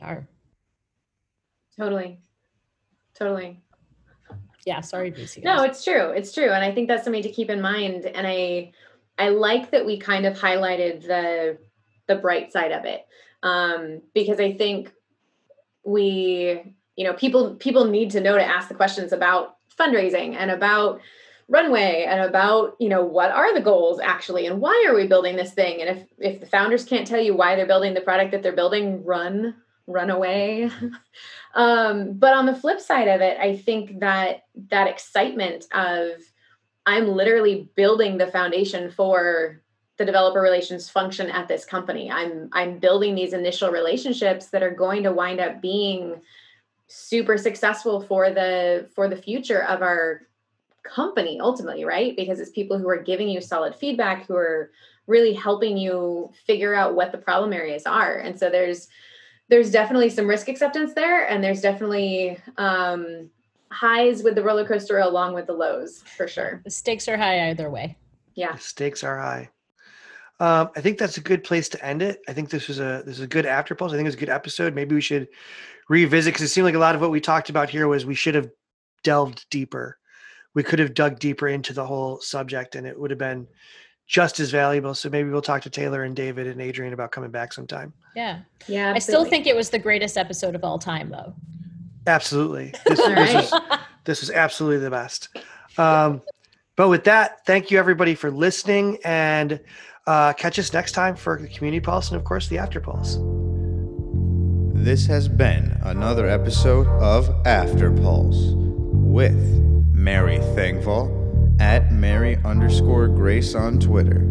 are. 0.00 0.28
Totally. 1.78 2.18
Totally. 3.14 3.60
Yeah, 4.66 4.80
sorry, 4.80 5.10
BC. 5.10 5.42
No, 5.42 5.62
it's 5.64 5.82
true. 5.82 6.10
It's 6.10 6.32
true. 6.32 6.50
And 6.50 6.62
I 6.62 6.72
think 6.72 6.88
that's 6.88 7.04
something 7.04 7.22
to 7.22 7.30
keep 7.30 7.50
in 7.50 7.60
mind. 7.60 8.04
And 8.06 8.26
I 8.26 8.72
I 9.18 9.30
like 9.30 9.70
that 9.70 9.84
we 9.84 9.98
kind 9.98 10.26
of 10.26 10.38
highlighted 10.38 11.02
the 11.06 11.58
the 12.06 12.16
bright 12.16 12.52
side 12.52 12.72
of 12.72 12.84
it. 12.84 13.06
Um, 13.42 14.02
because 14.14 14.38
I 14.38 14.52
think 14.52 14.92
we, 15.84 16.74
you 16.96 17.04
know, 17.04 17.14
people 17.14 17.56
people 17.56 17.86
need 17.86 18.10
to 18.10 18.20
know 18.20 18.36
to 18.36 18.44
ask 18.44 18.68
the 18.68 18.74
questions 18.74 19.12
about 19.12 19.56
fundraising 19.78 20.36
and 20.36 20.50
about 20.50 21.00
runway 21.52 22.06
and 22.08 22.20
about 22.20 22.76
you 22.80 22.88
know 22.88 23.04
what 23.04 23.30
are 23.30 23.54
the 23.54 23.60
goals 23.60 24.00
actually 24.00 24.46
and 24.46 24.60
why 24.60 24.84
are 24.88 24.94
we 24.94 25.06
building 25.06 25.36
this 25.36 25.52
thing? 25.52 25.80
And 25.80 25.98
if 25.98 26.06
if 26.18 26.40
the 26.40 26.46
founders 26.46 26.84
can't 26.84 27.06
tell 27.06 27.20
you 27.20 27.36
why 27.36 27.54
they're 27.54 27.66
building 27.66 27.94
the 27.94 28.00
product 28.00 28.32
that 28.32 28.42
they're 28.42 28.52
building 28.52 29.04
run 29.04 29.54
run 29.86 30.10
away. 30.10 30.70
Um, 31.54 32.14
but 32.14 32.32
on 32.32 32.46
the 32.46 32.54
flip 32.56 32.80
side 32.80 33.08
of 33.08 33.20
it 33.20 33.36
i 33.38 33.54
think 33.54 34.00
that 34.00 34.44
that 34.70 34.88
excitement 34.88 35.66
of 35.74 36.12
i'm 36.86 37.08
literally 37.08 37.68
building 37.76 38.16
the 38.16 38.28
foundation 38.28 38.90
for 38.90 39.60
the 40.02 40.06
developer 40.06 40.40
relations 40.40 40.88
function 40.88 41.30
at 41.30 41.48
this 41.48 41.64
company. 41.64 42.10
I'm 42.10 42.48
i'm 42.52 42.78
building 42.78 43.14
these 43.14 43.32
initial 43.32 43.70
relationships 43.70 44.46
that 44.46 44.62
are 44.62 44.74
going 44.74 45.04
to 45.04 45.12
wind 45.12 45.40
up 45.40 45.60
being 45.60 46.20
super 46.88 47.38
successful 47.38 48.00
for 48.00 48.30
the 48.30 48.88
for 48.94 49.08
the 49.08 49.16
future 49.16 49.62
of 49.62 49.82
our 49.82 50.22
company 50.82 51.38
ultimately 51.40 51.84
right 51.84 52.16
because 52.16 52.40
it's 52.40 52.50
people 52.50 52.78
who 52.78 52.88
are 52.88 53.02
giving 53.02 53.28
you 53.28 53.40
solid 53.40 53.74
feedback 53.74 54.26
who 54.26 54.34
are 54.34 54.70
really 55.06 55.32
helping 55.32 55.76
you 55.76 56.30
figure 56.46 56.74
out 56.74 56.94
what 56.94 57.12
the 57.12 57.18
problem 57.18 57.52
areas 57.52 57.86
are 57.86 58.18
and 58.18 58.38
so 58.38 58.50
there's 58.50 58.88
there's 59.48 59.70
definitely 59.70 60.08
some 60.08 60.26
risk 60.26 60.48
acceptance 60.48 60.94
there 60.94 61.26
and 61.28 61.42
there's 61.42 61.60
definitely 61.60 62.38
um 62.56 63.30
highs 63.70 64.22
with 64.22 64.34
the 64.34 64.42
roller 64.42 64.66
coaster 64.66 64.98
along 64.98 65.34
with 65.34 65.46
the 65.46 65.52
lows 65.52 66.02
for 66.16 66.28
sure 66.28 66.60
The 66.64 66.70
stakes 66.70 67.08
are 67.08 67.16
high 67.16 67.48
either 67.50 67.70
way. 67.70 67.96
yeah 68.34 68.52
The 68.52 68.58
stakes 68.58 69.02
are 69.04 69.18
high. 69.18 69.50
Um, 70.40 70.70
I 70.74 70.80
think 70.80 70.98
that's 70.98 71.18
a 71.18 71.20
good 71.20 71.44
place 71.44 71.68
to 71.68 71.84
end 71.84 72.02
it. 72.02 72.20
I 72.26 72.32
think 72.32 72.50
this 72.50 72.66
was 72.66 72.80
a 72.80 73.02
this 73.06 73.16
is 73.16 73.20
a 73.20 73.28
good 73.28 73.46
after 73.46 73.76
pulse. 73.76 73.92
I 73.92 73.96
think 73.96 74.08
it's 74.08 74.16
a 74.16 74.18
good 74.20 74.28
episode. 74.28 74.74
Maybe 74.74 74.92
we 74.92 75.00
should 75.00 75.28
revisit 75.88 76.32
because 76.34 76.42
it 76.44 76.48
seemed 76.48 76.64
like 76.64 76.74
a 76.74 76.80
lot 76.80 76.96
of 76.96 77.00
what 77.00 77.12
we 77.12 77.20
talked 77.20 77.48
about 77.48 77.70
here 77.70 77.86
was 77.86 78.04
we 78.04 78.16
should 78.16 78.34
have 78.34 78.50
delved 79.04 79.46
deeper. 79.50 79.98
We 80.54 80.62
could 80.62 80.78
have 80.78 80.94
dug 80.94 81.18
deeper 81.18 81.48
into 81.48 81.72
the 81.72 81.84
whole 81.84 82.20
subject, 82.20 82.76
and 82.76 82.86
it 82.86 82.98
would 82.98 83.10
have 83.10 83.18
been 83.18 83.46
just 84.06 84.40
as 84.40 84.50
valuable. 84.50 84.94
So 84.94 85.08
maybe 85.08 85.30
we'll 85.30 85.42
talk 85.42 85.62
to 85.62 85.70
Taylor 85.70 86.04
and 86.04 86.14
David 86.14 86.46
and 86.46 86.60
Adrian 86.60 86.92
about 86.92 87.12
coming 87.12 87.30
back 87.30 87.52
sometime. 87.52 87.92
Yeah. 88.14 88.40
yeah 88.68 88.92
I 88.94 88.98
still 88.98 89.24
think 89.24 89.46
it 89.46 89.56
was 89.56 89.70
the 89.70 89.78
greatest 89.78 90.18
episode 90.18 90.54
of 90.54 90.64
all 90.64 90.78
time, 90.78 91.08
though. 91.10 91.34
Absolutely, 92.06 92.74
this, 92.86 93.00
All 93.00 93.08
this 93.14 93.34
right. 93.34 93.50
was 93.50 93.78
this 94.04 94.20
was 94.20 94.30
absolutely 94.30 94.80
the 94.80 94.90
best. 94.90 95.28
Um, 95.78 96.20
but 96.76 96.88
with 96.88 97.04
that, 97.04 97.44
thank 97.46 97.70
you 97.70 97.78
everybody 97.78 98.14
for 98.14 98.30
listening, 98.30 98.98
and 99.04 99.60
uh, 100.06 100.32
catch 100.32 100.58
us 100.58 100.72
next 100.72 100.92
time 100.92 101.16
for 101.16 101.40
the 101.40 101.48
community 101.48 101.80
pulse 101.80 102.10
and 102.10 102.16
of 102.16 102.24
course 102.24 102.48
the 102.48 102.58
after 102.58 102.80
pulse. 102.80 103.18
This 104.74 105.06
has 105.06 105.28
been 105.28 105.78
another 105.84 106.26
episode 106.28 106.88
of 106.88 107.30
After 107.46 107.92
Pulse 107.92 108.50
with 108.56 109.71
Mary 110.02 110.38
Thengvall 110.38 111.60
at 111.60 111.92
Mary 111.92 112.36
underscore 112.44 113.06
Grace 113.06 113.54
on 113.54 113.78
Twitter, 113.78 114.26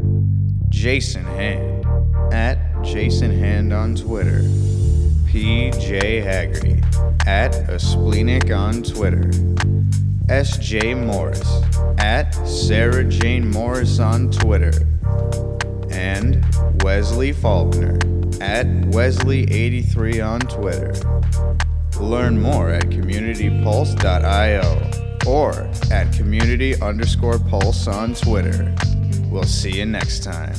Jason 0.68 1.24
Hand 1.24 1.86
at 2.34 2.84
Jason 2.84 3.32
Hand 3.32 3.72
on 3.72 3.96
Twitter, 3.96 4.42
PJ 5.32 6.26
Hagerty 6.26 6.84
at 7.26 7.56
a 7.70 7.80
on 8.54 8.84
Twitter, 8.84 9.30
SJ 10.28 11.06
Morris 11.06 11.64
at 12.00 12.34
Sarah 12.46 13.06
Jane 13.06 13.50
Morris 13.50 14.00
on 14.00 14.30
Twitter, 14.30 14.74
and 15.90 16.44
Wesley 16.84 17.32
Faulkner 17.32 17.96
at 18.42 18.66
Wesley83 18.92 20.28
on 20.28 20.42
Twitter. 20.42 20.94
Learn 21.98 22.42
more 22.42 22.72
at 22.72 22.90
communitypulse.io 22.90 25.11
or 25.28 25.70
at 25.92 26.12
community 26.14 26.80
underscore 26.82 27.40
pulse 27.40 27.88
on 27.88 28.14
Twitter. 28.16 28.74
We'll 29.30 29.44
see 29.44 29.78
you 29.78 29.86
next 29.86 30.24
time. 30.24 30.56